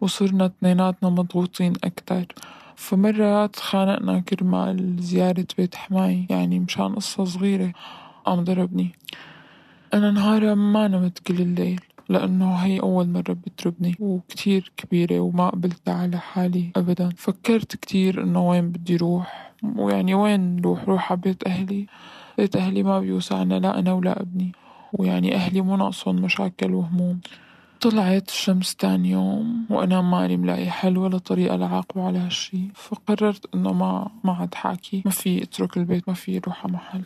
وصرنا 0.00 0.46
اثنيناتنا 0.46 1.10
مضغوطين 1.10 1.72
أكتر. 1.84 2.26
فمرة 2.76 3.46
تخانقنا 3.46 4.20
كرمال 4.20 4.96
زيارة 4.98 5.46
بيت 5.58 5.74
حماي 5.74 6.26
يعني 6.30 6.58
مشان 6.60 6.94
قصة 6.94 7.24
صغيرة 7.24 7.72
قام 8.24 8.44
ضربني. 8.44 8.90
أنا 9.94 10.10
نهارها 10.10 10.54
ما 10.54 10.88
نمت 10.88 11.18
كل 11.18 11.40
الليل 11.40 11.80
لأنه 12.08 12.54
هي 12.54 12.80
أول 12.80 13.08
مرة 13.08 13.32
بتضربني 13.32 13.96
وكتير 14.00 14.72
كبيرة 14.76 15.20
وما 15.20 15.48
قبلت 15.48 15.88
على 15.88 16.18
حالي 16.18 16.70
أبدا. 16.76 17.10
فكرت 17.16 17.76
كتير 17.76 18.22
إنه 18.22 18.48
وين 18.48 18.70
بدي 18.70 18.96
روح 18.96 19.52
ويعني 19.76 20.14
وين 20.14 20.60
روح؟ 20.60 20.84
روح 20.84 21.12
على 21.12 21.20
بيت 21.20 21.46
أهلي. 21.46 21.86
بيت 22.38 22.56
أهلي 22.56 22.82
ما 22.82 23.00
بيوسعنا 23.00 23.54
لا 23.54 23.78
أنا 23.78 23.92
ولا 23.92 24.20
ابني 24.20 24.52
ويعني 24.92 25.34
أهلي 25.34 25.60
مو 25.60 25.76
ناقصهم 25.76 26.16
مشاكل 26.16 26.74
وهموم. 26.74 27.20
طلعت 27.80 28.28
الشمس 28.28 28.74
تاني 28.74 29.10
يوم 29.10 29.66
وأنا 29.70 30.00
ماني 30.00 30.36
ملاقي 30.36 30.70
حل 30.70 30.98
ولا 30.98 31.18
طريقة 31.18 31.56
لعاقبة 31.56 32.06
على 32.06 32.18
هالشي. 32.18 32.68
فقررت 32.74 33.54
إنه 33.54 33.72
ما 33.72 34.10
ما 34.24 34.32
عاد 34.32 34.54
حاكي. 34.54 35.02
ما 35.04 35.10
في 35.10 35.42
اترك 35.42 35.76
البيت 35.76 36.08
ما 36.08 36.14
في 36.14 36.38
روح 36.38 36.66
محل. 36.66 37.02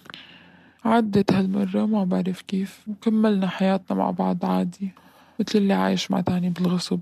عدت 0.85 1.33
هالمرة 1.33 1.87
ما 1.87 2.05
بعرف 2.05 2.43
كيف. 2.43 2.85
وكملنا 2.89 3.47
حياتنا 3.49 3.97
مع 3.97 4.11
بعض 4.11 4.45
عادي 4.45 4.93
مثل 5.41 5.59
اللي 5.59 5.75
عايش 5.75 6.11
مع 6.11 6.21
تاني 6.21 6.51
بالغصب. 6.51 7.01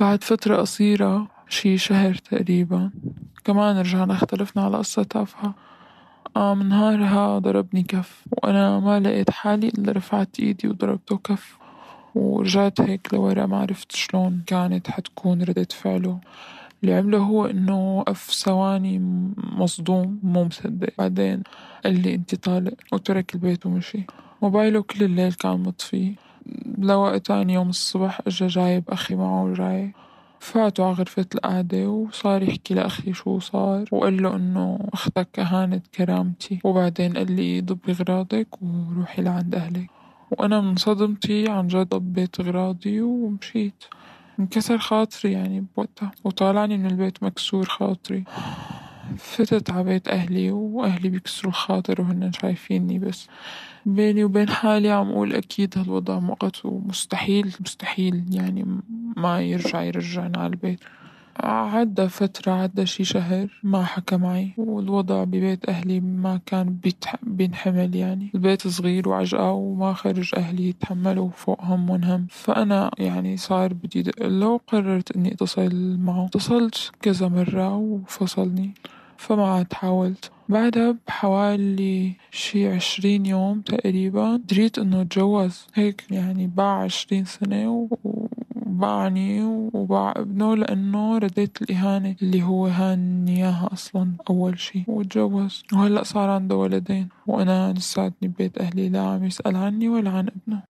بعد 0.00 0.24
فترة 0.24 0.56
قصيرة 0.56 1.28
شي 1.48 1.78
شهر 1.78 2.14
تقريبا 2.14 2.90
كمان 3.44 3.78
رجعنا 3.78 4.14
اختلفنا 4.14 4.62
على 4.62 4.76
قصة 4.76 5.02
تافهة. 5.02 5.54
قام 6.34 6.62
نهارها 6.62 7.38
ضربني 7.38 7.82
كف 7.82 8.24
وأنا 8.32 8.80
ما 8.80 9.00
لقيت 9.00 9.30
حالي 9.30 9.68
إلا 9.68 9.92
رفعت 9.92 10.40
إيدي 10.40 10.68
وضربته 10.68 11.16
كف. 11.16 11.58
ورجعت 12.16 12.80
هيك 12.80 13.14
لورا 13.14 13.46
ما 13.46 13.56
عرفت 13.56 13.92
شلون 13.92 14.42
كانت 14.46 14.90
حتكون 14.90 15.42
ردة 15.42 15.68
فعله. 15.70 16.20
اللي 16.82 16.94
عمله 16.94 17.18
هو 17.18 17.46
إنه 17.46 17.98
وقف 17.98 18.30
ثواني 18.32 18.98
مصدوم 19.36 20.20
مو 20.22 20.44
مصدق. 20.44 20.88
بعدين 20.98 21.42
قال 21.84 22.02
لي 22.02 22.14
أنت 22.14 22.34
طالق 22.34 22.74
وترك 22.92 23.34
البيت 23.34 23.66
ومشي 23.66 24.06
موبايله 24.42 24.82
كل 24.82 25.04
الليل 25.04 25.32
كان 25.32 25.60
مطفي 25.60 26.14
لوقت 26.78 27.26
تاني 27.26 27.54
يوم 27.54 27.68
الصبح 27.68 28.20
إجا 28.26 28.48
جايب 28.48 28.84
أخي 28.88 29.14
معه 29.14 29.44
وجاي. 29.44 29.92
فاتوا 30.40 30.84
على 30.84 30.94
غرفة 30.94 31.26
القعدة 31.34 31.88
وصار 31.88 32.42
يحكي 32.42 32.74
لأخي 32.74 33.12
شو 33.12 33.38
صار. 33.38 33.84
وقال 33.92 34.22
له 34.22 34.36
إنه 34.36 34.88
أختك 34.92 35.38
أهانت 35.38 35.86
كرامتي. 35.86 36.58
وبعدين 36.64 37.16
قال 37.16 37.32
لي 37.32 37.60
ضبي 37.60 37.92
غراضك 37.92 38.48
وروحي 38.62 39.22
لعند 39.22 39.54
أهلك. 39.54 39.95
وأنا 40.30 40.60
من 40.60 40.76
صدمتي 40.76 41.48
عن 41.48 41.66
جد 41.66 41.88
ضبيت 41.88 42.40
غراضي 42.40 43.00
ومشيت. 43.00 43.84
انكسر 44.40 44.78
خاطري 44.78 45.32
يعني 45.32 45.64
بوقتها 45.76 46.12
وطالعني 46.24 46.78
من 46.78 46.86
البيت 46.86 47.22
مكسور 47.22 47.64
خاطري. 47.64 48.24
فتت 49.18 49.70
على 49.70 49.84
بيت 49.84 50.08
أهلي 50.08 50.50
وأهلي 50.50 51.08
بيكسروا 51.08 51.50
الخاطر 51.50 52.00
وهن 52.00 52.32
شايفيني 52.32 52.98
بس. 52.98 53.28
بيني 53.86 54.24
وبين 54.24 54.48
حالي 54.48 54.90
عم 54.90 55.10
أقول 55.10 55.34
أكيد 55.34 55.78
هالوضع 55.78 56.18
مؤقت 56.18 56.64
ومستحيل 56.64 57.54
مستحيل 57.60 58.24
يعني 58.30 58.80
ما 59.16 59.42
يرجع 59.42 59.82
يرجعنا 59.82 60.38
على 60.38 60.50
البيت. 60.50 60.80
عدى 61.44 62.08
فترة 62.08 62.52
عدى 62.52 62.86
شي 62.86 63.04
شهر 63.04 63.48
ما 63.62 63.84
حكى 63.84 64.16
معي 64.16 64.52
والوضع 64.56 65.24
ببيت 65.24 65.68
أهلي 65.68 66.00
ما 66.00 66.40
كان 66.46 66.76
بينحمل 67.22 67.96
يعني. 67.96 68.30
البيت 68.34 68.68
صغير 68.68 69.08
وعجقة 69.08 69.52
وما 69.52 69.92
خرج 69.92 70.30
أهلي 70.36 70.68
يتحملوا 70.68 71.30
فوق 71.30 71.64
هم 71.64 71.90
هم 71.90 72.26
فأنا 72.30 72.90
يعني 72.98 73.36
صار 73.36 73.72
بدي 73.72 74.02
دقله 74.02 74.48
وقررت 74.48 75.16
إني 75.16 75.32
أتصل 75.32 75.96
معه 75.98 76.26
اتصلت 76.26 76.90
كذا 77.02 77.28
مرة 77.28 77.76
وفصلني. 77.76 78.74
فما 79.16 79.46
عاد 79.46 79.72
حاولت. 79.72 80.30
بعدها 80.48 80.96
بحوالي 81.06 82.12
شي 82.30 82.68
عشرين 82.68 83.26
يوم 83.26 83.60
تقريبا 83.60 84.36
دريت 84.36 84.78
إنه 84.78 85.02
تجوز 85.02 85.66
هيك 85.74 86.04
يعني 86.10 86.46
باع 86.46 86.82
عشرين 86.82 87.24
سنة 87.24 87.88
وباعني 88.76 89.42
وباع 89.74 90.12
ابنه 90.16 90.54
لأنه 90.56 91.18
رديت 91.18 91.62
الإهانة 91.62 92.16
اللي 92.22 92.42
هو 92.42 92.66
هاني 92.66 93.36
إياها 93.36 93.68
أصلا 93.72 94.12
أول 94.30 94.58
شي 94.58 94.84
وتجوز 94.88 95.64
وهلأ 95.72 96.02
صار 96.02 96.30
عنده 96.30 96.56
ولدين 96.56 97.08
وأنا 97.26 97.72
لساتني 97.72 98.28
ببيت 98.28 98.58
أهلي. 98.58 98.88
لا 98.88 99.00
عم 99.00 99.24
يسأل 99.24 99.56
عني 99.56 99.88
ولا 99.88 100.10
عن 100.10 100.28
ابنه. 100.28 100.62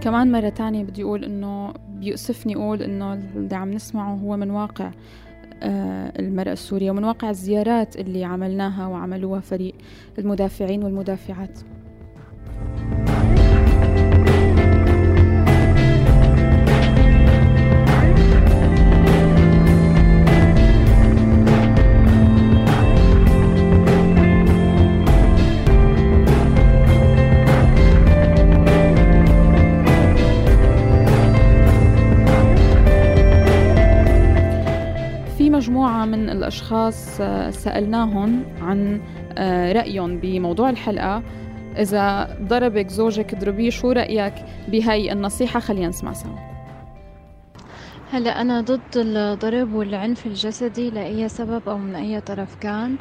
كمان 0.00 0.32
مرة 0.32 0.48
تانية 0.48 0.84
بدي 0.84 1.02
أقول 1.02 1.24
إنه 1.24 1.74
بيؤسفني 1.88 2.56
أقول 2.56 2.82
إنه 2.82 3.12
اللي 3.12 3.56
عم 3.56 3.70
نسمعه 3.70 4.14
هو 4.14 4.36
من 4.36 4.50
واقع. 4.50 4.90
المرأة 6.18 6.52
السورية 6.52 6.90
ومن 6.90 7.04
واقع 7.04 7.30
الزيارات 7.30 7.96
اللي 7.96 8.24
عملناها 8.24 8.86
وعملوها 8.86 9.40
فريق 9.40 9.74
المدافعين 10.18 10.84
والمدافعات. 10.84 11.60
من 36.16 36.30
الأشخاص 36.30 37.20
آه، 37.20 37.50
سألناهم 37.50 38.44
عن 38.62 39.00
آه، 39.38 39.72
رأيهم 39.72 40.18
بموضوع 40.18 40.70
الحلقة. 40.70 41.22
إذا 41.78 42.36
ضربك 42.42 42.88
زوجك 42.88 43.34
اضربيه 43.34 43.70
شو 43.70 43.92
رأيك 43.92 44.34
بهي 44.68 45.12
النصيحة؟ 45.12 45.60
خلينا 45.60 45.88
نسمع 45.88 46.12
سوا. 46.12 46.54
هلا 48.12 48.40
أنا 48.40 48.60
ضد 48.60 48.80
الضرب 48.96 49.74
والعنف 49.74 50.26
الجسدي 50.26 50.90
لأي 50.90 51.28
سبب 51.28 51.68
أو 51.68 51.78
من 51.78 51.94
أي 51.94 52.20
طرف 52.20 52.56
كان 52.60 52.96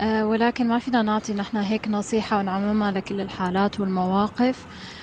أه 0.00 0.26
ولكن 0.26 0.68
ما 0.68 0.78
فينا 0.78 1.02
نعطي 1.02 1.34
نحن 1.34 1.56
هيك 1.56 1.88
نصيحة 1.88 2.38
ونعممها 2.38 2.90
لكل 2.90 3.20
الحالات 3.20 3.80
والمواقف. 3.80 4.66
آه، 4.66 4.99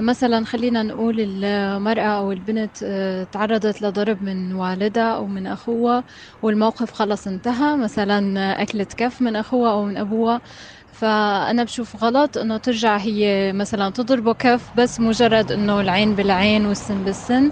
مثلا 0.00 0.44
خلينا 0.44 0.82
نقول 0.82 1.20
المرأة 1.20 2.02
أو 2.02 2.32
البنت 2.32 2.76
آه، 2.82 3.24
تعرضت 3.24 3.82
لضرب 3.82 4.22
من 4.22 4.52
والدها 4.52 5.16
أو 5.16 5.26
من 5.26 5.46
أخوها 5.46 6.04
والموقف 6.42 6.92
خلص 6.92 7.26
انتهى 7.26 7.76
مثلا 7.76 8.52
أكلت 8.62 8.94
كف 8.94 9.22
من 9.22 9.36
أخوها 9.36 9.72
أو 9.72 9.84
من 9.84 9.96
أبوها 9.96 10.40
فأنا 10.86 11.64
بشوف 11.64 12.04
غلط 12.04 12.38
إنه 12.38 12.56
ترجع 12.58 12.96
هي 12.96 13.52
مثلا 13.52 13.90
تضربه 13.90 14.32
كف 14.34 14.70
بس 14.74 15.00
مجرد 15.00 15.52
إنه 15.52 15.80
العين 15.80 16.14
بالعين 16.14 16.66
والسن 16.66 17.04
بالسن. 17.04 17.44
آه، 17.46 17.50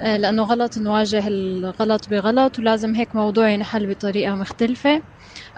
لأنه 0.00 0.42
غلط 0.42 0.78
نواجه 0.78 1.24
الغلط 1.28 2.08
بغلط 2.10 2.58
ولازم 2.58 2.94
هيك 2.94 3.16
موضوع 3.16 3.50
ينحل 3.50 3.86
بطريقة 3.90 4.34
مختلفة. 4.34 5.02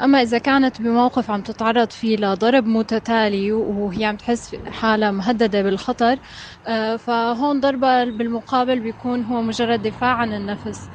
أما 0.02 0.22
إذا 0.22 0.38
كانت 0.38 0.82
بموقف 0.82 1.30
عم 1.30 1.42
تتعرض 1.42 1.92
فيه 1.92 2.16
لضرب 2.16 2.66
متتالي 2.66 3.52
وهي 3.52 4.04
عم 4.04 4.16
تحس 4.16 4.56
حالها 4.66 5.10
مهددة 5.10 5.62
بالخطر 5.62 6.18
آه، 6.66 6.96
فهون 6.96 7.60
ضربها 7.60 8.04
بالمقابل 8.04 8.80
بيكون 8.80 9.24
هو 9.24 9.42
مجرد 9.42 9.82
دفاع 9.82 10.14
عن 10.16 10.32
النفس. 10.32 10.90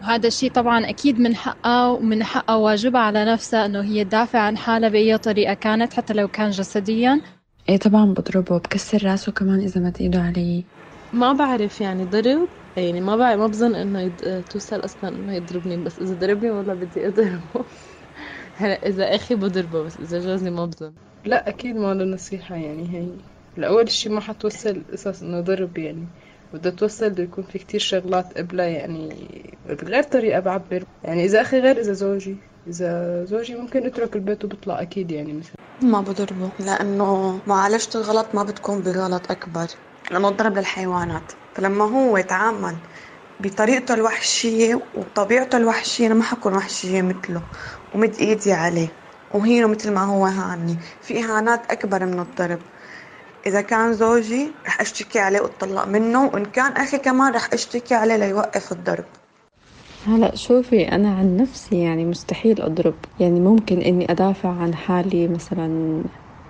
وهذا 0.00 0.28
الشيء 0.28 0.50
طبعا 0.52 0.90
أكيد 0.90 1.20
من 1.20 1.36
حقها 1.36 1.88
ومن 1.88 2.24
حقها 2.24 2.56
واجبها 2.56 3.00
على 3.00 3.24
نفسها 3.24 3.66
إنه 3.66 3.82
هي 3.84 4.04
تدافع 4.04 4.38
عن 4.40 4.58
حالها 4.58 4.88
بأي 4.88 5.18
طريقة 5.18 5.54
كانت 5.54 5.94
حتى 5.94 6.14
لو 6.14 6.28
كان 6.28 6.50
جسديا. 6.50 7.22
إيه 7.68 7.76
طبعا 7.78 8.04
بضربه 8.14 8.58
بكسر 8.58 9.04
راسه 9.06 9.32
كمان 9.32 9.60
إذا 9.60 9.80
مد 9.80 9.96
إيده 10.00 10.20
علي 10.22 10.68
ما 11.12 11.32
بعرف 11.32 11.80
يعني 11.80 12.04
ضرب 12.04 12.48
يعني 12.76 13.00
ما 13.00 13.16
بعرف 13.16 13.38
ما 13.40 13.46
بظن 13.46 13.74
إنه 13.74 14.00
يد... 14.00 14.44
توصل 14.44 14.84
أصلا 14.84 15.16
إنه 15.16 15.34
يضربني 15.34 15.76
بس 15.84 15.98
إذا 15.98 16.14
ضربني 16.14 16.50
والله 16.50 16.74
بدي 16.74 17.08
أضربه. 17.08 17.66
هلا 18.54 18.86
إذا 18.88 19.14
أخي 19.14 19.34
بضربه 19.34 19.82
بس 19.82 19.96
إذا 20.00 20.18
جوزي 20.20 20.50
ما 20.50 20.66
بظن. 20.66 20.96
لا 21.24 21.48
أكيد 21.48 21.76
ما 21.76 21.94
له 21.94 22.04
نصيحة 22.04 22.56
يعني 22.56 22.94
هي. 22.96 23.18
لأول 23.56 23.90
شي 23.90 24.08
ما 24.08 24.20
حتوصل 24.20 24.86
قصص 24.92 25.22
إنه 25.22 25.40
ضرب 25.40 25.78
يعني. 25.78 26.12
بدها 26.52 26.72
توصل 26.72 27.10
بده 27.10 27.22
يكون 27.22 27.44
في 27.44 27.58
كتير 27.58 27.80
شغلات 27.80 28.38
قبلها 28.38 28.66
يعني 28.66 29.08
بغير 29.64 30.02
طريقة 30.02 30.40
بعبر. 30.40 30.84
يعني 31.02 31.24
إذا 31.24 31.40
أخي 31.40 31.60
غير 31.60 31.80
إذا 31.80 31.92
زوجي. 31.92 32.42
إذا 32.66 33.24
زوجي 33.24 33.54
ممكن 33.54 33.86
أترك 33.86 34.16
البيت 34.16 34.44
وبطلع 34.44 34.82
أكيد 34.82 35.10
يعني 35.10 35.32
مثلا. 35.32 35.54
ما 35.82 36.00
بضربه. 36.00 36.52
لأنه 36.58 37.42
معالجة 37.46 37.90
الغلط 37.98 38.34
ما 38.34 38.42
بتكون 38.42 38.82
بغلط 38.82 39.30
أكبر. 39.30 39.66
لأنه 40.10 40.28
الضرب 40.28 40.58
للحيوانات. 40.58 41.32
فلما 41.54 41.84
هو 41.84 42.16
يتعامل 42.16 42.76
بطريقته 43.40 43.94
الوحشية 43.94 44.74
وطبيعته 44.94 45.56
الوحشية 45.58 46.06
أنا 46.06 46.14
ما 46.14 46.22
حكون 46.22 46.54
وحشية 46.54 47.02
مثله 47.02 47.42
ومد 47.94 48.14
إيدي 48.14 48.52
عليه. 48.52 48.88
وهينه 49.30 49.66
مثل 49.66 49.92
ما 49.92 50.04
هو 50.04 50.26
هاني. 50.26 50.78
في 51.00 51.24
إهانات 51.24 51.70
أكبر 51.72 52.06
من 52.06 52.20
الضرب. 52.20 52.58
إذا 53.46 53.60
كان 53.60 53.92
زوجي 53.92 54.54
رح 54.66 54.80
أشتكي 54.80 55.18
عليه 55.18 55.40
وأطلق 55.40 55.84
منه 55.86 56.24
وإن 56.26 56.44
كان 56.44 56.72
أخي 56.72 56.98
كمان 56.98 57.32
رح 57.32 57.48
أشتكي 57.52 57.94
عليه 57.94 58.16
ليوقف 58.16 58.72
الضرب. 58.72 59.04
هلا 60.06 60.36
شوفي 60.36 60.88
أنا 60.92 61.14
عن 61.14 61.36
نفسي 61.36 61.82
يعني 61.82 62.04
مستحيل 62.04 62.62
أضرب. 62.62 62.94
يعني 63.18 63.40
ممكن 63.40 63.78
إني 63.82 64.12
أدافع 64.12 64.48
عن 64.48 64.74
حالي 64.74 65.28
مثلا 65.28 66.02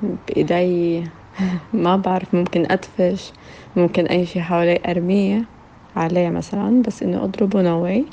بإيدي. 0.03 1.05
ما 1.72 1.96
بعرف 1.96 2.35
ممكن 2.35 2.66
أدفش 2.72 3.33
ممكن 3.76 4.07
أي 4.07 4.26
شي 4.26 4.40
حوالي 4.40 4.81
أرمية 4.88 5.50
عليه 5.96 6.31
مثلا 6.31 6.83
بس 6.83 7.03
إنه 7.03 7.24
أضربه 7.24 7.62
نوعي 7.62 8.11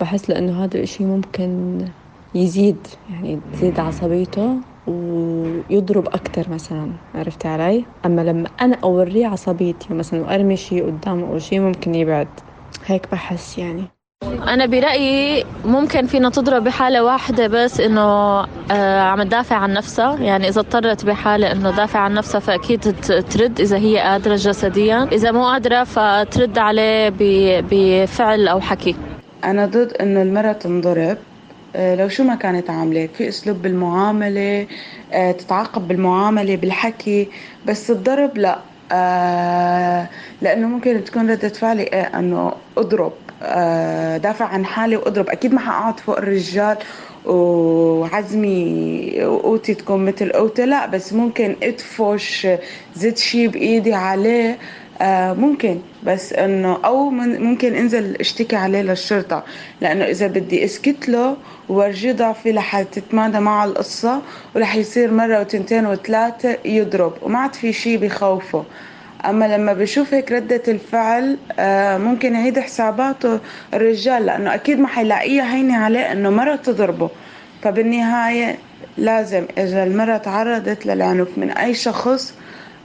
بحس 0.00 0.30
لأنه 0.30 0.64
هذا 0.64 0.76
الإشي 0.78 1.04
ممكن 1.04 1.78
يزيد 2.34 2.86
يعني 3.10 3.42
تزيد 3.52 3.80
عصبيته 3.80 4.62
ويضرب 4.86 6.08
أكتر 6.08 6.50
مثلا 6.50 6.98
عرفتي 7.14 7.48
علي؟ 7.48 7.86
أما 8.06 8.20
لما 8.22 8.48
أنا 8.60 8.76
أوريه 8.84 9.26
عصبيتي 9.26 9.94
مثلا 9.94 10.20
وأرمي 10.22 10.56
شي 10.56 10.80
قدامه 10.82 11.26
أو 11.28 11.38
شي 11.38 11.58
ممكن 11.58 11.94
يبعد. 11.94 12.40
هيك 12.86 13.10
بحس 13.12 13.58
يعني. 13.58 13.95
أنا 14.24 14.66
برأيي 14.66 15.44
ممكن 15.64 16.06
فينا 16.06 16.30
تضرب 16.30 16.64
بحالة 16.64 17.04
واحدة 17.04 17.46
بس 17.46 17.80
إنه 17.80 18.00
آه 18.70 19.00
عم 19.00 19.22
تدافع 19.22 19.56
عن 19.56 19.72
نفسها. 19.72 20.16
يعني 20.20 20.48
إذا 20.48 20.60
اضطرت 20.60 21.04
بحالة 21.04 21.52
إنه 21.52 21.70
دافع 21.76 21.98
عن 22.00 22.14
نفسها 22.14 22.40
فأكيد 22.40 22.80
ترد 23.30 23.60
إذا 23.60 23.78
هي 23.78 23.98
قادرة 23.98 24.34
جسديا. 24.36 25.04
إذا 25.12 25.30
مو 25.30 25.44
قادرة 25.44 25.84
فترد 25.84 26.58
عليه 26.58 27.12
بفعل 27.70 28.48
أو 28.48 28.60
حكي. 28.60 28.96
أنا 29.44 29.66
ضد 29.66 29.92
إنه 30.00 30.22
المرأة 30.22 30.52
تنضرب. 30.52 31.18
آه، 31.76 31.94
لو 31.94 32.08
شو 32.08 32.24
ما 32.24 32.34
كانت 32.34 32.70
عاملة. 32.70 33.06
في 33.06 33.28
أسلوب 33.28 33.62
بالمعاملة 33.62 34.66
آه، 35.12 35.32
تتعاقب 35.32 35.88
بالمعاملة 35.88 36.56
بالحكي. 36.56 37.28
بس 37.66 37.90
الضرب 37.90 38.38
لا. 38.38 38.58
آه، 38.92 40.06
لأنه 40.42 40.66
ممكن 40.68 41.04
تكون 41.04 41.30
ردة 41.30 41.48
فعلي. 41.48 41.82
إيه 41.82 42.02
أنه 42.18 42.52
أضرب. 42.78 43.12
دافع 44.18 44.44
عن 44.44 44.64
حالي 44.66 44.96
وأضرب. 44.96 45.28
أكيد 45.28 45.54
ما 45.54 45.60
حقعد 45.60 46.00
فوق 46.00 46.18
الرجال 46.18 46.76
وعزمي 47.24 49.20
قوتي 49.22 49.74
تكون 49.74 50.04
مثل 50.04 50.32
قوته 50.32 50.64
لا 50.64 50.86
بس 50.86 51.12
ممكن 51.12 51.56
ادفش 51.62 52.48
زد 52.94 53.16
شي 53.16 53.48
بايدي 53.48 53.94
عليه. 53.94 54.58
آه 55.00 55.32
ممكن 55.32 55.78
بس 56.02 56.32
إنه 56.32 56.78
أو 56.84 57.10
ممكن 57.10 57.74
أنزل 57.74 58.16
أشتكي 58.20 58.56
عليه 58.56 58.82
للشرطة 58.82 59.44
لأنه 59.80 60.04
إذا 60.04 60.26
بدي 60.26 60.64
أسكت 60.64 61.08
له 61.08 61.36
وورجيه 61.68 62.12
ضعفي 62.12 62.50
رح 62.50 62.82
تتمادى 62.82 63.40
مع 63.40 63.64
القصة 63.64 64.22
ورح 64.54 64.76
يصير 64.76 65.10
مرة 65.12 65.40
وتنتين 65.40 65.86
وثلاثة 65.86 66.58
يضرب 66.64 67.12
وما 67.22 67.38
عاد 67.38 67.54
في 67.54 67.72
شي 67.72 67.96
بخوفه. 67.96 68.64
أما 69.26 69.56
لما 69.56 69.72
بشوف 69.72 70.14
هيك 70.14 70.32
ردة 70.32 70.62
الفعل 70.68 71.38
آه 71.58 71.98
ممكن 71.98 72.34
يعيد 72.34 72.58
حساباته 72.58 73.40
الرجال 73.74 74.26
لأنه 74.26 74.54
أكيد 74.54 74.78
ما 74.78 74.88
حيلاقيها 74.88 75.54
هينة 75.54 75.76
عليه 75.76 76.12
إنه 76.12 76.30
مرة 76.30 76.56
تضربه. 76.56 77.10
فبالنهاية 77.62 78.58
لازم 78.98 79.46
إذا 79.58 79.84
المرة 79.84 80.16
تعرضت 80.16 80.86
للعنف 80.86 81.28
من 81.36 81.50
أي 81.50 81.74
شخص 81.74 82.34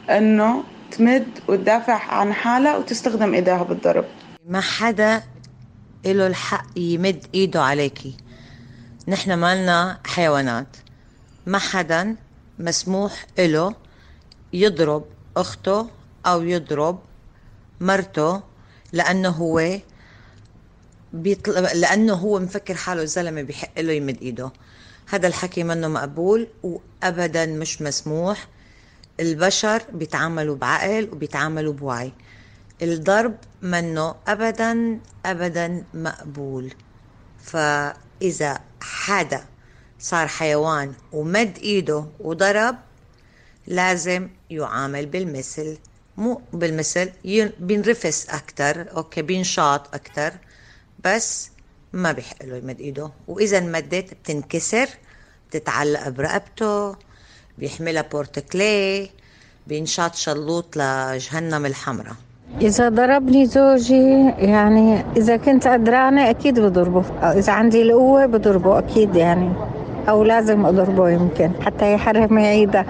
إنه 0.09 0.63
تمد 0.91 1.27
وتدافع 1.47 2.13
عن 2.13 2.33
حالها 2.33 2.77
وتستخدم 2.77 3.33
ايديها 3.33 3.63
بالضرب. 3.63 4.05
ما 4.47 4.61
حدا 4.61 5.23
له 6.05 6.27
الحق 6.27 6.65
يمد 6.75 7.25
إيده 7.33 7.61
عليكي. 7.63 8.17
نحن 9.07 9.33
مالنا 9.33 9.97
حيوانات. 10.05 10.77
ما 11.45 11.57
حدا 11.57 12.15
مسموح 12.59 13.25
له 13.39 13.75
يضرب 14.53 15.03
أخته 15.37 15.87
أو 16.25 16.41
يضرب 16.41 16.99
مرته 17.81 18.43
لأنه 18.93 19.29
هو 19.29 19.79
بيطل... 21.13 21.63
لأنه 21.63 22.13
هو 22.13 22.39
مفكر 22.39 22.75
حاله 22.75 23.05
زلمة 23.05 23.41
بحق 23.41 23.79
له 23.79 23.93
يمد 23.93 24.21
إيده. 24.21 24.51
هذا 25.09 25.27
الحكي 25.27 25.63
منه 25.63 25.87
مقبول 25.87 26.47
وابدا 26.63 27.45
مش 27.45 27.81
مسموح. 27.81 28.47
البشر 29.19 29.83
بيتعاملوا 29.93 30.55
بعقل 30.55 31.09
وبيتعاملوا 31.11 31.73
بوعي. 31.73 32.13
الضرب 32.81 33.35
منه 33.61 34.15
ابدا 34.27 34.99
ابدا 35.25 35.83
مقبول. 35.93 36.73
فإذا 37.43 38.59
حدا 38.81 39.45
صار 39.99 40.27
حيوان 40.27 40.93
ومد 41.11 41.57
إيده 41.57 42.05
وضرب 42.19 42.75
لازم 43.67 44.29
يعامل 44.49 45.05
بالمثل. 45.05 45.77
مو 46.17 46.41
بالمثل 46.53 47.09
بينرفس 47.59 48.27
أكثر 48.29 48.85
أوكي 48.97 49.21
بينشاط 49.21 49.95
أكثر 49.95 50.31
بس 51.05 51.51
ما 51.93 52.11
بيحق 52.11 52.45
له 52.45 52.55
يمد 52.55 52.79
إيده. 52.79 53.09
وإذا 53.27 53.59
مدت 53.59 54.13
بتنكسر 54.13 54.89
بتتعلق 55.49 56.09
برقبته 56.09 56.95
بيحملها 57.57 58.01
بورتكلي 58.01 59.09
بينشاط 59.67 60.15
شلوط 60.15 60.77
لجهنم 60.77 61.65
الحمراء. 61.65 62.15
إذا 62.61 62.89
ضربني 62.89 63.45
زوجي 63.45 64.33
يعني 64.37 65.03
إذا 65.17 65.37
كنت 65.37 65.67
قدرانة 65.67 66.29
أكيد 66.29 66.59
بضربه. 66.59 67.05
إذا 67.31 67.53
عندي 67.53 67.81
القوة 67.81 68.25
بضربه 68.25 68.79
أكيد 68.79 69.15
يعني 69.15 69.53
أو 70.09 70.23
لازم 70.23 70.65
أضربه 70.65 71.09
يمكن 71.09 71.51
حتى 71.61 71.93
يحرم 71.93 72.37
يعيدها. 72.37 72.85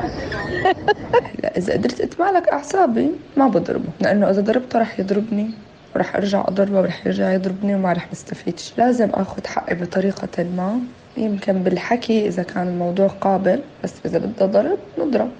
لا 1.43 1.57
إذا 1.57 1.73
قدرت 1.73 2.01
أتمالك 2.01 2.47
أعصابي 2.47 3.11
ما 3.37 3.47
بضربه 3.47 3.89
لأنه 3.99 4.29
إذا 4.29 4.41
ضربته 4.41 4.79
رح 4.79 4.99
يضربني 4.99 5.49
ورح 5.95 6.15
أرجع 6.15 6.41
أضربه 6.47 6.79
ورح 6.79 7.07
يرجع 7.07 7.33
يضربني 7.33 7.75
وما 7.75 7.93
رح 7.93 8.11
نستفيدش 8.11 8.73
لازم 8.77 9.09
أخذ 9.09 9.47
حقي 9.47 9.75
بطريقة 9.75 10.43
ما 10.43 10.79
يمكن 11.17 11.63
بالحكي 11.63 12.27
إذا 12.27 12.43
كان 12.43 12.67
الموضوع 12.67 13.07
قابل 13.07 13.61
بس 13.83 13.93
إذا 14.05 14.17
بدها 14.17 14.47
ضرب 14.47 14.77
نضرب 14.99 15.31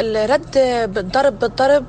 الرد 0.00 0.58
بالضرب 0.94 1.38
بالضرب 1.38 1.86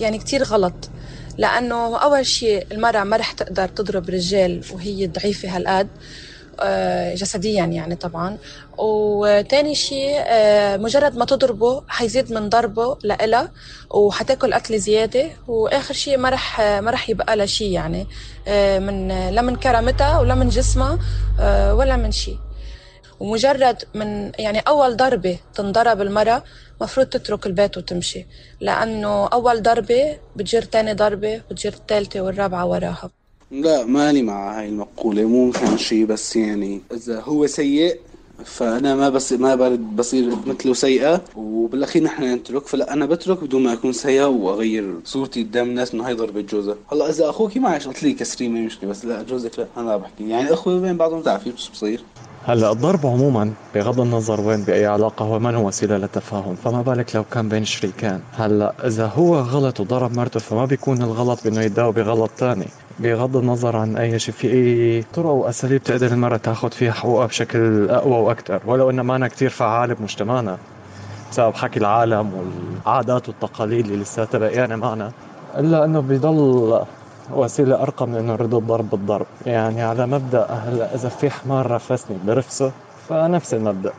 يعني 0.00 0.18
كتير 0.18 0.42
غلط 0.42 0.90
لأنه 1.38 1.98
أول 1.98 2.26
شيء 2.26 2.66
المرأة 2.72 3.04
ما 3.04 3.16
رح 3.16 3.32
تقدر 3.32 3.68
تضرب 3.68 4.10
رجال 4.10 4.62
وهي 4.72 5.06
ضعيفة 5.06 5.56
هالقد. 5.56 5.88
جسديا 7.14 7.64
يعني 7.64 7.96
طبعا. 7.96 8.38
وتاني 8.78 9.74
شيء 9.74 10.14
آه، 10.26 10.76
مجرد 10.76 11.16
ما 11.16 11.24
تضربه 11.24 11.82
حيزيد 11.88 12.32
من 12.32 12.48
ضربه 12.48 12.98
لإلها 13.02 13.50
وحتاكل 13.90 14.52
أكل 14.52 14.78
زيادة. 14.78 15.30
وآخر 15.48 15.94
شيء 15.94 16.16
ما 16.18 16.28
رح 16.30 16.60
ما 16.60 16.90
رح 16.90 17.10
يبقى 17.10 17.36
لها 17.36 17.46
شيء 17.46 17.70
يعني 17.70 18.06
آه، 18.48 18.78
من 18.78 19.08
لا 19.30 19.42
من 19.42 19.56
كرامتها 19.56 20.18
ولا 20.20 20.34
من 20.34 20.48
جسمها 20.48 20.98
ولا 21.72 21.96
من 21.96 22.12
شيء. 22.12 22.38
ومجرد 23.20 23.82
من 23.94 24.32
يعني 24.38 24.58
أول 24.58 24.96
ضربة 24.96 25.38
تنضرب 25.54 26.00
المرأة 26.00 26.42
مفروض 26.80 27.06
تترك 27.06 27.46
البيت 27.46 27.76
وتمشي 27.78 28.26
لأنه 28.60 29.26
أول 29.26 29.62
ضربة 29.62 30.18
بتجر 30.36 30.62
تاني 30.62 30.92
ضربة 30.94 31.40
بتجر 31.50 31.72
الثالثة 31.72 32.20
والرابعة 32.20 32.66
وراها. 32.66 33.10
لا 33.52 33.84
ماني 33.84 34.22
مع 34.22 34.58
هاي 34.58 34.68
المقولة 34.68 35.24
مو 35.24 35.48
مشان 35.48 35.78
شيء 35.78 36.04
بس 36.06 36.36
يعني 36.36 36.80
إذا 36.94 37.20
هو 37.20 37.46
سيء 37.46 37.96
فأنا 38.44 38.94
ما 38.94 39.08
بس 39.08 39.32
ما 39.32 39.54
برد 39.54 39.96
بصير 39.96 40.30
مثله 40.46 40.74
سيئة 40.74 41.20
وبالأخير 41.36 42.02
نحن 42.02 42.34
نترك 42.34 42.66
فلا 42.66 42.92
أنا 42.92 43.06
بترك 43.06 43.44
بدون 43.44 43.62
ما 43.62 43.72
أكون 43.72 43.92
سيئة 43.92 44.24
وأغير 44.26 44.94
صورتي 45.04 45.42
قدام 45.42 45.68
الناس 45.68 45.94
إنه 45.94 46.06
هاي 46.06 46.14
ضربة 46.14 46.40
جوزها 46.40 46.76
هلأ 46.92 47.10
إذا 47.10 47.30
أخوك 47.30 47.56
معلش 47.56 47.86
قلت 47.86 48.02
لي 48.02 48.12
كسري 48.12 48.48
ما 48.48 48.60
مشكلة 48.60 48.90
بس 48.90 49.04
لا 49.04 49.22
جوزك 49.22 49.58
لا 49.58 49.66
أنا 49.76 49.96
بحكي. 49.96 50.28
يعني 50.28 50.52
أخوي 50.52 50.80
بين 50.80 50.96
بعضهم 50.96 51.20
بتعرفي 51.20 51.52
شو 51.56 51.72
بصير. 51.72 52.00
هلأ 52.44 52.72
الضرب 52.72 53.06
عموما 53.06 53.52
بغض 53.74 54.00
النظر 54.00 54.40
وين 54.40 54.62
بأي 54.62 54.86
علاقة 54.86 55.24
هو 55.24 55.38
من 55.38 55.54
هو 55.54 55.66
وسيلة 55.68 55.96
للتفاهم 55.96 56.54
فما 56.54 56.82
بالك 56.82 57.16
لو 57.16 57.24
كان 57.24 57.48
بين 57.48 57.64
شريكين. 57.64 58.20
هلأ 58.32 58.74
إذا 58.86 59.06
هو 59.06 59.36
غلط 59.38 59.80
وضرب 59.80 60.16
مرته 60.16 60.40
فما 60.40 60.64
بيكون 60.64 61.02
الغلط 61.02 61.44
بإنه 61.44 61.60
يداوي 61.60 61.92
بغلط 61.92 62.30
ثاني 62.38 62.66
بغض 63.00 63.36
النظر 63.36 63.76
عن 63.76 63.96
أي 63.96 64.18
شيء 64.18 64.34
في 64.34 64.52
أي 64.52 65.04
طرق 65.14 65.26
واساليب 65.26 65.82
تقدر 65.82 66.06
المرأة 66.06 66.36
تأخذ 66.36 66.70
فيها 66.70 66.92
حقوقها 66.92 67.26
بشكل 67.26 67.90
أقوى 67.90 68.16
وأكثر؟ 68.16 68.60
ولو 68.66 68.90
انها 68.90 69.04
ما 69.04 69.28
كثير 69.28 69.50
فعاله 69.50 69.94
بمجتمعنا 69.94 70.58
بسبب 71.30 71.54
حكي 71.54 71.78
العالم 71.78 72.30
والعادات 72.34 73.28
والتقاليد 73.28 73.86
اللي 73.86 74.02
لساتها 74.02 74.38
بقيانة 74.38 74.76
معنا. 74.76 75.12
إلا 75.58 75.84
أنه 75.84 76.00
بيضل 76.00 76.80
وسيلة 77.32 77.82
أرقى 77.82 78.06
من 78.06 78.14
أنه 78.14 78.32
نرد 78.32 78.54
الضرب 78.54 78.90
بالضرب. 78.90 79.26
يعني 79.46 79.82
على 79.82 80.06
مبدأ 80.06 80.46
هلا 80.50 80.94
إذا 80.94 81.08
في 81.08 81.30
حمار 81.30 81.70
رفسني 81.70 82.16
برفسه 82.26 82.72
فنفس 83.08 83.54
المبدأ. 83.54 83.92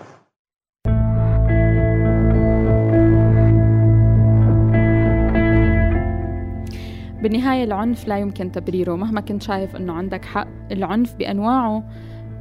بالنهاية 7.23 7.63
العنف 7.63 8.07
لا 8.07 8.17
يمكن 8.17 8.51
تبريره 8.51 8.95
مهما 8.95 9.21
كنت 9.21 9.43
شايف 9.43 9.75
أنه 9.75 9.93
عندك 9.93 10.25
حق 10.25 10.47
العنف 10.71 11.15
بأنواعه 11.15 11.83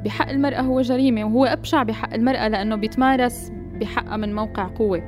بحق 0.05 0.29
المرأة 0.29 0.61
هو 0.61 0.81
جريمة 0.81 1.25
وهو 1.25 1.45
أبشع 1.45 1.83
بحق 1.83 2.15
المرأة 2.15 2.49
لأنه 2.49 2.77
بيتمارس 2.77 3.53
بحقها 3.81 4.17
من 4.17 4.35
موقع 4.35 4.69
قوة. 4.69 5.03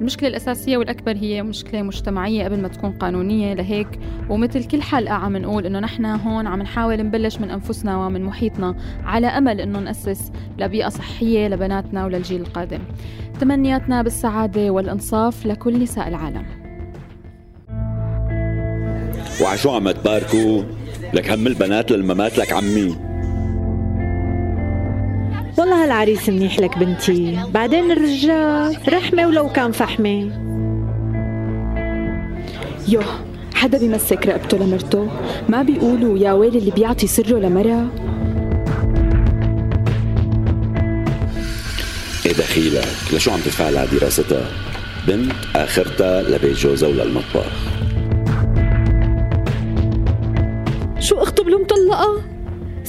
المشكلة 0.00 0.28
الأساسية 0.28 0.76
والأكبر 0.76 1.16
هي 1.16 1.42
مشكلة 1.42 1.82
مجتمعية 1.82 2.44
قبل 2.44 2.62
ما 2.62 2.68
تكون 2.68 2.90
قانونية 2.90 3.54
لهيك. 3.54 3.88
ومثل 4.30 4.64
كل 4.64 4.82
حلقة 4.82 5.14
عم 5.14 5.36
نقول 5.36 5.66
إنه 5.66 5.80
نحن 5.80 6.04
هون 6.06 6.46
عم 6.46 6.62
نحاول 6.62 7.02
نبلش 7.02 7.38
من 7.38 7.50
أنفسنا 7.50 8.06
ومن 8.06 8.24
محيطنا 8.24 8.76
على 9.04 9.26
أمل 9.26 9.60
إنه 9.60 9.78
نأسس 9.78 10.32
لبيئة 10.58 10.88
صحية 10.88 11.48
لبناتنا 11.48 12.04
وللجيل 12.04 12.40
القادم. 12.40 12.80
تمنياتنا 13.40 14.02
بالسعادة 14.02 14.70
والإنصاف 14.70 15.46
لكل 15.46 15.82
نساء 15.82 16.08
العالم. 16.08 16.61
وعشو 19.40 19.70
عم 19.70 19.90
تباركوا 19.90 20.62
لك 21.14 21.30
هم 21.30 21.46
البنات 21.46 21.90
للممات 21.90 22.38
لك 22.38 22.52
عمي. 22.52 22.96
والله 25.58 25.84
هالعريس 25.84 26.28
منيح 26.28 26.58
لك 26.58 26.78
بنتي. 26.78 27.38
بعدين 27.54 27.92
الرجال 27.92 28.76
رحمة 28.88 29.26
ولو 29.26 29.48
كان 29.48 29.72
فحمة. 29.72 30.30
يوه 32.88 33.04
حدا 33.54 33.78
بيمسك 33.78 34.26
رقبته 34.26 34.58
لمرته؟ 34.58 35.08
ما 35.48 35.62
بيقولوا 35.62 36.18
يا 36.18 36.32
ويلي 36.32 36.58
اللي 36.58 36.70
بيعطي 36.70 37.06
سره 37.06 37.38
لمرة 37.38 37.90
إيه 42.26 42.32
دخيلك 42.32 42.88
لشو 43.12 43.30
عم 43.30 43.40
تدفع 43.40 43.66
على 43.66 43.88
دراستها؟ 43.92 44.46
بنت 45.08 45.32
آخرتها 45.56 46.22
لبيت 46.22 46.56
جوزها 46.56 46.88
وللمطبخ. 46.88 47.71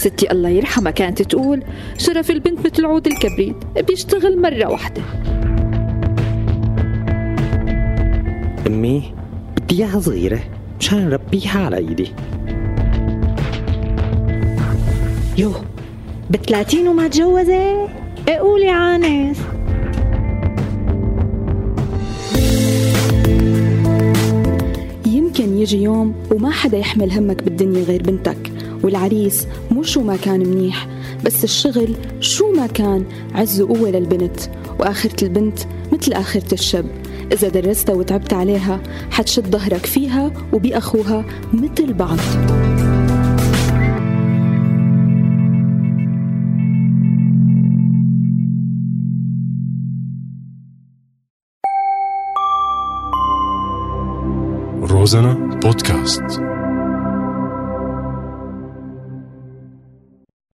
ستي 0.04 0.32
الله 0.32 0.50
يرحمها 0.50 0.92
كانت 0.92 1.22
تقول 1.22 1.64
شرف 1.98 2.32
البنت 2.32 2.60
مثل 2.66 2.86
عود 2.86 3.08
الكبريت 3.08 3.56
بيشتغل 3.88 4.42
مرة 4.42 4.72
واحدة. 4.72 5.02
أمي 8.68 9.14
بدي 9.58 9.76
إياها 9.76 10.00
صغيرة 10.00 10.40
مشان 10.80 11.10
نربيها 11.10 11.66
على 11.66 11.78
إيدي. 11.78 12.12
يو 15.38 15.52
بثلاثين 16.30 16.88
وما 16.88 17.08
تجوزت؟ 17.08 17.50
إيه 18.28 18.38
قولي 18.38 18.70
عانس. 18.70 19.38
يمكن 25.06 25.58
يجي 25.58 25.84
يوم 25.84 26.14
وما 26.32 26.52
حدا 26.52 26.78
يحمل 26.78 27.12
همك 27.12 27.44
بالدنيا 27.44 27.84
غير 27.84 28.04
بنتك. 28.04 28.53
والعريس 28.84 29.48
مو 29.72 29.84
شو 29.84 30.02
ما 30.02 30.16
كان 30.16 30.40
منيح 30.40 30.88
بس 31.26 31.44
الشغل 31.44 31.96
شو 32.20 32.52
ما 32.52 32.68
كان 32.68 33.06
عز 33.36 33.62
وقوة 33.62 33.90
للبنت 33.90 34.40
وآخرة 34.80 35.24
البنت 35.24 35.60
مثل 35.92 36.14
آخرة 36.14 36.54
الشب 36.54 36.86
إذا 37.32 37.50
درستها 37.50 37.96
وتعبت 37.96 38.34
عليها 38.34 38.82
حتشد 39.12 39.48
ظهرك 39.48 39.86
فيها 39.86 40.32
وبأخوها 40.54 41.26
مثل 41.54 41.94
بعض. 41.94 42.20